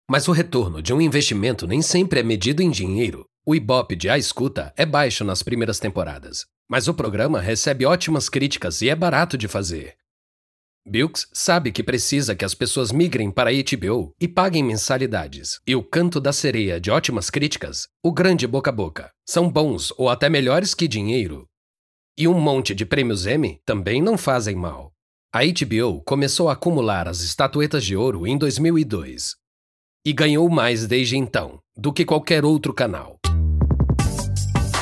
Mas 0.10 0.30
o 0.30 0.32
retorno 0.32 0.82
de 0.82 0.94
um 0.94 1.02
investimento 1.02 1.68
nem 1.68 1.82
sempre 1.82 2.22
é 2.22 2.24
medido 2.24 2.62
em 2.62 2.72
dinheiro. 2.72 3.26
O 3.46 3.54
Ibope 3.54 3.98
de 3.98 4.10
A 4.10 4.18
Escuta 4.18 4.74
é 4.78 4.86
baixo 4.86 5.26
nas 5.26 5.44
primeiras 5.44 5.78
temporadas, 5.78 6.46
mas 6.70 6.88
o 6.88 6.94
programa 6.94 7.42
recebe 7.42 7.86
ótimas 7.86 8.30
críticas 8.30 8.82
e 8.82 8.88
é 8.88 8.96
barato 8.96 9.38
de 9.38 9.50
fazer. 9.50 9.98
Bilks 10.88 11.28
sabe 11.34 11.72
que 11.72 11.84
precisa 11.84 12.36
que 12.36 12.46
as 12.46 12.54
pessoas 12.54 12.92
migrem 12.92 13.32
para 13.32 13.50
HBO 13.52 14.14
e 14.22 14.28
paguem 14.28 14.64
mensalidades. 14.64 15.60
E 15.66 15.76
o 15.76 15.84
Canto 15.84 16.22
da 16.22 16.32
Sereia 16.32 16.80
de 16.80 16.92
ótimas 16.92 17.32
críticas, 17.32 17.88
o 18.04 18.14
Grande 18.14 18.46
Boca 18.46 18.70
a 18.70 18.74
Boca, 18.74 19.10
são 19.28 19.50
bons 19.50 19.92
ou 19.98 20.10
até 20.10 20.30
melhores 20.30 20.76
que 20.76 20.88
dinheiro. 20.88 21.48
E 22.16 22.28
um 22.28 22.40
monte 22.40 22.76
de 22.76 22.86
prêmios 22.86 23.26
Emmy 23.26 23.60
também 23.66 24.00
não 24.00 24.16
fazem 24.16 24.56
mal. 24.56 24.92
A 25.34 25.40
HBO 25.44 26.04
começou 26.06 26.50
a 26.50 26.54
acumular 26.54 27.08
as 27.08 27.22
estatuetas 27.22 27.84
de 27.84 27.96
ouro 27.96 28.28
em 28.28 28.38
2002 28.38 29.34
e 30.06 30.14
ganhou 30.14 30.48
mais 30.50 30.86
desde 30.86 31.18
então 31.18 31.60
do 31.76 31.92
que 31.92 32.06
qualquer 32.06 32.46
outro 32.46 32.72
canal. 32.72 33.18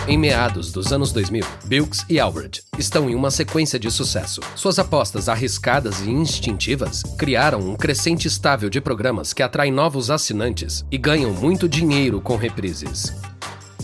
Em 0.05 0.17
meados 0.17 0.73
dos 0.73 0.91
anos 0.91 1.13
2000, 1.13 1.45
Bilks 1.63 2.05
e 2.09 2.19
Albert 2.19 2.61
estão 2.77 3.09
em 3.09 3.15
uma 3.15 3.31
sequência 3.31 3.79
de 3.79 3.89
sucesso. 3.89 4.41
Suas 4.53 4.77
apostas 4.77 5.29
arriscadas 5.29 6.01
e 6.01 6.09
instintivas 6.09 7.03
criaram 7.17 7.61
um 7.61 7.73
crescente 7.73 8.27
estável 8.27 8.69
de 8.69 8.81
programas 8.81 9.31
que 9.31 9.41
atraem 9.41 9.71
novos 9.71 10.11
assinantes 10.11 10.83
e 10.91 10.97
ganham 10.97 11.31
muito 11.31 11.69
dinheiro 11.69 12.19
com 12.19 12.35
reprises. 12.35 13.13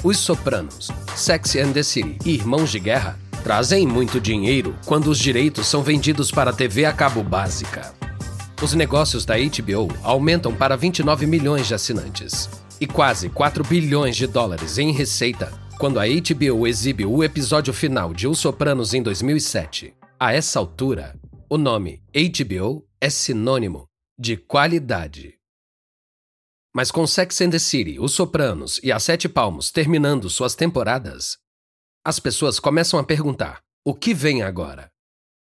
Os 0.04 0.18
Sopranos, 0.18 0.92
Sex 1.16 1.56
and 1.56 1.72
the 1.72 1.84
City 1.84 2.18
e 2.26 2.32
Irmãos 2.32 2.70
de 2.70 2.80
Guerra 2.80 3.18
trazem 3.42 3.88
muito 3.88 4.20
dinheiro 4.20 4.76
quando 4.86 5.08
os 5.08 5.18
direitos 5.18 5.68
são 5.68 5.82
vendidos 5.82 6.32
para 6.32 6.50
a 6.50 6.54
TV 6.54 6.84
a 6.84 6.92
cabo 6.92 7.24
básica. 7.24 7.94
Os 8.62 8.74
negócios 8.74 9.24
da 9.24 9.36
HBO 9.38 9.88
aumentam 10.04 10.54
para 10.54 10.76
29 10.76 11.26
milhões 11.26 11.66
de 11.66 11.74
assinantes 11.74 12.50
e 12.82 12.86
quase 12.86 13.30
4 13.30 13.64
bilhões 13.64 14.18
de 14.18 14.28
dólares 14.28 14.78
em 14.78 14.92
receita 14.92 15.69
quando 15.80 15.98
a 15.98 16.04
HBO 16.04 16.68
exibe 16.68 17.06
o 17.06 17.24
episódio 17.24 17.74
final 17.74 18.14
de 18.14 18.28
Os 18.28 18.40
Sopranos 18.40 18.94
em 18.94 19.02
2007. 19.02 19.96
A 20.20 20.34
essa 20.34 20.60
altura, 20.60 21.18
o 21.50 21.58
nome 21.58 22.04
HBO 22.14 22.86
é 23.00 23.10
sinônimo 23.10 23.88
de 24.20 24.36
qualidade. 24.36 25.36
Mas 26.76 26.92
com 26.92 27.08
Sex 27.08 27.40
and 27.40 27.52
the 27.52 27.60
City, 27.60 27.98
Os 27.98 28.12
Sopranos 28.12 28.82
e 28.84 28.92
As 28.92 29.04
Sete 29.04 29.30
Palmos 29.30 29.72
terminando 29.72 30.30
suas 30.30 30.54
temporadas, 30.54 31.38
as 32.06 32.20
pessoas 32.20 32.60
começam 32.60 33.00
a 33.00 33.04
perguntar: 33.04 33.62
o 33.86 33.94
que 33.94 34.14
vem 34.14 34.44
agora? 34.44 34.92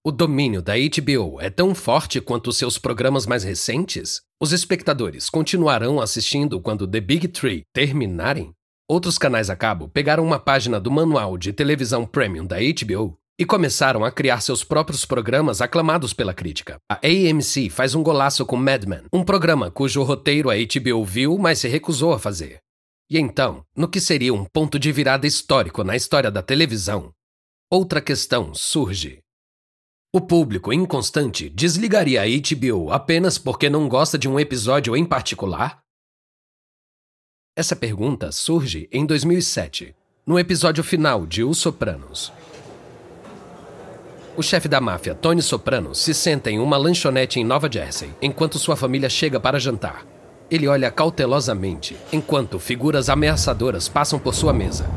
O 0.06 0.10
domínio 0.10 0.62
da 0.62 0.75
HBO 0.75 1.41
é 1.41 1.49
tão 1.49 1.75
forte 1.75 2.21
quanto 2.21 2.54
seus 2.54 2.78
programas 2.78 3.25
mais 3.25 3.43
recentes? 3.43 4.21
Os 4.41 4.54
espectadores 4.54 5.30
continuarão 5.30 5.99
assistindo 5.99 6.62
quando 6.62 6.88
The 6.88 7.02
Big 7.02 7.28
Three 7.28 7.63
terminarem? 7.73 8.54
Outros 8.91 9.19
canais 9.19 9.52
a 9.52 9.56
cabo 9.56 9.88
pegaram 9.88 10.25
uma 10.25 10.39
página 10.39 10.80
do 10.80 10.89
manual 10.89 11.38
de 11.38 11.54
televisão 11.54 12.08
premium 12.08 12.43
da 12.43 12.58
HBO 12.58 13.15
e 13.38 13.45
começaram 13.45 14.04
a 14.04 14.12
criar 14.12 14.41
seus 14.41 14.63
próprios 14.63 15.06
programas 15.06 15.62
aclamados 15.62 16.12
pela 16.12 16.34
crítica. 16.34 16.78
A 16.91 16.95
AMC 16.95 17.69
faz 17.69 17.93
um 17.93 18.02
golaço 18.02 18.43
com 18.47 18.56
Mad 18.56 18.86
Men, 18.86 19.04
um 19.13 19.23
programa 19.23 19.69
cujo 19.69 20.02
roteiro 20.02 20.49
a 20.49 20.56
HBO 20.56 21.06
viu, 21.06 21.38
mas 21.38 21.60
se 21.60 21.67
recusou 21.67 22.13
a 22.13 22.19
fazer. 22.19 22.62
E 23.12 23.19
então, 23.19 23.63
no 23.78 23.88
que 23.88 24.02
seria 24.02 24.34
um 24.34 24.43
ponto 24.43 24.80
de 24.80 24.91
virada 24.91 25.28
histórico 25.28 25.84
na 25.84 25.95
história 25.95 26.32
da 26.32 26.41
televisão, 26.41 27.13
outra 27.71 28.02
questão 28.02 28.56
surge. 28.56 29.19
O 30.12 30.19
público 30.19 30.73
inconstante 30.73 31.47
desligaria 31.47 32.23
a 32.23 32.25
HBO 32.25 32.91
apenas 32.91 33.38
porque 33.38 33.69
não 33.69 33.88
gosta 33.88 34.17
de 34.17 34.28
um 34.28 34.39
episódio 34.39 34.97
em 34.97 35.06
particular? 35.06 35.80
Essa 37.60 37.76
pergunta 37.76 38.32
surge 38.32 38.88
em 38.89 39.06
2007, 39.06 39.93
no 40.26 40.39
episódio 40.39 40.82
final 40.82 41.26
de 41.26 41.43
Os 41.43 41.58
Sopranos. 41.58 42.32
O 44.38 44.41
chefe 44.41 44.69
da 44.69 44.80
máfia, 44.80 45.13
Tony 45.13 45.41
Soprano, 45.41 45.93
se 45.93 46.13
senta 46.13 46.50
em 46.50 46.58
uma 46.58 46.78
lanchonete 46.78 47.38
em 47.38 47.43
Nova 47.43 47.69
Jersey 47.69 48.12
enquanto 48.22 48.58
sua 48.58 48.78
família 48.78 49.10
chega 49.10 49.41
para 49.41 49.60
jantar. 49.60 50.06
Ele 50.50 50.69
olha 50.69 50.89
cautelosamente 50.89 51.98
enquanto 52.13 52.60
figuras 52.60 53.10
ameaçadoras 53.10 53.89
passam 53.89 54.17
por 54.17 54.34
sua 54.34 54.54
mesa. 54.54 54.89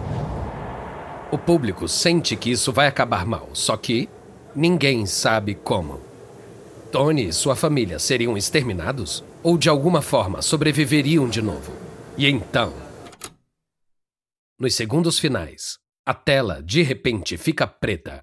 O 1.32 1.38
público 1.38 1.88
sente 1.88 2.36
que 2.36 2.52
isso 2.52 2.72
vai 2.72 2.86
acabar 2.86 3.26
mal, 3.26 3.48
só 3.54 3.76
que 3.76 4.08
ninguém 4.54 5.04
sabe 5.04 5.56
como. 5.56 6.00
Tony 6.92 7.26
e 7.26 7.32
sua 7.32 7.56
família 7.56 7.98
seriam 7.98 8.36
exterminados? 8.36 9.24
Ou 9.42 9.58
de 9.58 9.68
alguma 9.68 10.00
forma 10.00 10.40
sobreviveriam 10.40 11.28
de 11.28 11.42
novo? 11.42 11.81
E 12.16 12.26
então. 12.26 12.74
Nos 14.58 14.74
segundos 14.74 15.18
finais, 15.18 15.78
a 16.06 16.12
tela 16.12 16.62
de 16.62 16.82
repente 16.82 17.38
fica 17.38 17.66
preta. 17.66 18.22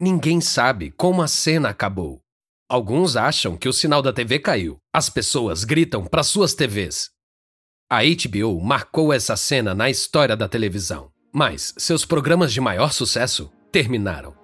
Ninguém 0.00 0.40
sabe 0.40 0.90
como 0.90 1.22
a 1.22 1.28
cena 1.28 1.68
acabou. 1.68 2.20
Alguns 2.68 3.14
acham 3.14 3.56
que 3.56 3.68
o 3.68 3.72
sinal 3.72 4.02
da 4.02 4.12
TV 4.12 4.40
caiu. 4.40 4.78
As 4.92 5.08
pessoas 5.08 5.62
gritam 5.62 6.04
para 6.04 6.24
suas 6.24 6.54
TVs. 6.54 7.10
A 7.88 8.00
HBO 8.02 8.60
marcou 8.60 9.12
essa 9.12 9.36
cena 9.36 9.74
na 9.74 9.88
história 9.88 10.36
da 10.36 10.48
televisão, 10.48 11.12
mas 11.32 11.72
seus 11.78 12.04
programas 12.04 12.52
de 12.52 12.60
maior 12.60 12.92
sucesso 12.92 13.52
terminaram. 13.70 14.43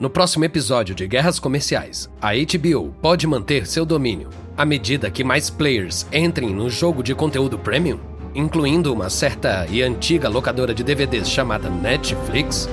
No 0.00 0.08
próximo 0.08 0.46
episódio 0.46 0.94
de 0.94 1.06
Guerras 1.06 1.38
Comerciais, 1.38 2.08
a 2.22 2.30
HBO 2.32 2.90
pode 3.02 3.26
manter 3.26 3.66
seu 3.66 3.84
domínio 3.84 4.30
à 4.56 4.64
medida 4.64 5.10
que 5.10 5.22
mais 5.22 5.50
players 5.50 6.06
entrem 6.10 6.54
no 6.54 6.70
jogo 6.70 7.02
de 7.02 7.14
conteúdo 7.14 7.58
premium, 7.58 8.00
incluindo 8.34 8.94
uma 8.94 9.10
certa 9.10 9.66
e 9.68 9.82
antiga 9.82 10.26
locadora 10.26 10.72
de 10.72 10.82
DVDs 10.82 11.28
chamada 11.28 11.68
Netflix. 11.68 12.66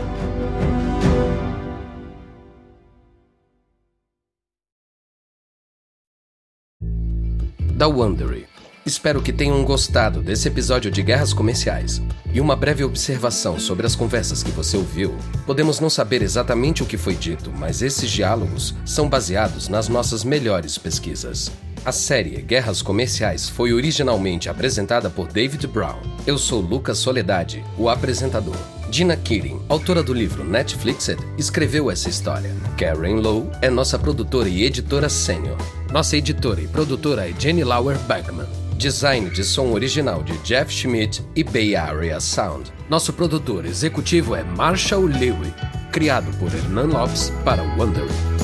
da 7.76 7.88
Wondery. 7.88 8.57
Espero 8.88 9.22
que 9.22 9.34
tenham 9.34 9.66
gostado 9.66 10.22
desse 10.22 10.48
episódio 10.48 10.90
de 10.90 11.04
Guerras 11.04 11.34
Comerciais. 11.34 12.02
E 12.34 12.40
uma 12.40 12.56
breve 12.56 12.86
observação 12.86 13.60
sobre 13.60 13.86
as 13.86 13.98
conversas 13.98 14.42
que 14.42 14.50
você 14.50 14.78
ouviu. 14.78 15.18
Podemos 15.46 15.82
não 15.82 15.90
saber 15.90 16.22
exatamente 16.22 16.82
o 16.82 16.86
que 16.86 16.96
foi 16.96 17.14
dito, 17.14 17.52
mas 17.52 17.82
esses 17.82 18.10
diálogos 18.10 18.74
são 18.86 19.10
baseados 19.10 19.68
nas 19.68 19.90
nossas 19.90 20.24
melhores 20.24 20.78
pesquisas. 20.78 21.52
A 21.84 21.92
série 21.92 22.42
Guerras 22.42 22.82
Comerciais 22.82 23.50
foi 23.50 23.74
originalmente 23.74 24.48
apresentada 24.48 25.10
por 25.10 25.28
David 25.28 25.68
Brown. 25.68 26.00
Eu 26.26 26.38
sou 26.38 26.62
Lucas 26.62 26.98
Soledade, 26.98 27.66
o 27.78 27.90
apresentador. 27.90 28.56
Dina 28.90 29.18
Keating, 29.18 29.60
autora 29.68 30.02
do 30.02 30.14
livro 30.14 30.46
Netflixed, 30.46 31.18
escreveu 31.38 31.92
essa 31.92 32.08
história. 32.08 32.56
Karen 32.78 33.20
Lowe 33.20 33.50
é 33.62 33.70
nossa 33.70 34.00
produtora 34.00 34.48
e 34.48 34.64
editora 34.64 35.10
sênior. 35.10 35.58
Nossa 35.92 36.16
editora 36.16 36.62
e 36.62 36.70
produtora 36.70 37.30
é 37.30 37.34
Jenny 37.38 37.66
Lauer 37.66 37.98
Bergman. 38.00 38.48
Design 38.78 39.30
de 39.30 39.44
som 39.44 39.72
original 39.74 40.22
de 40.24 40.38
Jeff 40.44 40.72
Schmidt 40.72 41.24
e 41.36 41.44
Bay 41.44 41.76
Area 41.76 42.20
Sound. 42.20 42.72
Nosso 42.88 43.12
produtor 43.12 43.66
executivo 43.66 44.36
é 44.36 44.44
Marshall 44.44 45.06
Lewy, 45.06 45.52
criado 45.92 46.32
por 46.38 46.54
Hernan 46.54 46.86
Lopes 46.86 47.32
para 47.44 47.64
Wondery. 47.64 48.37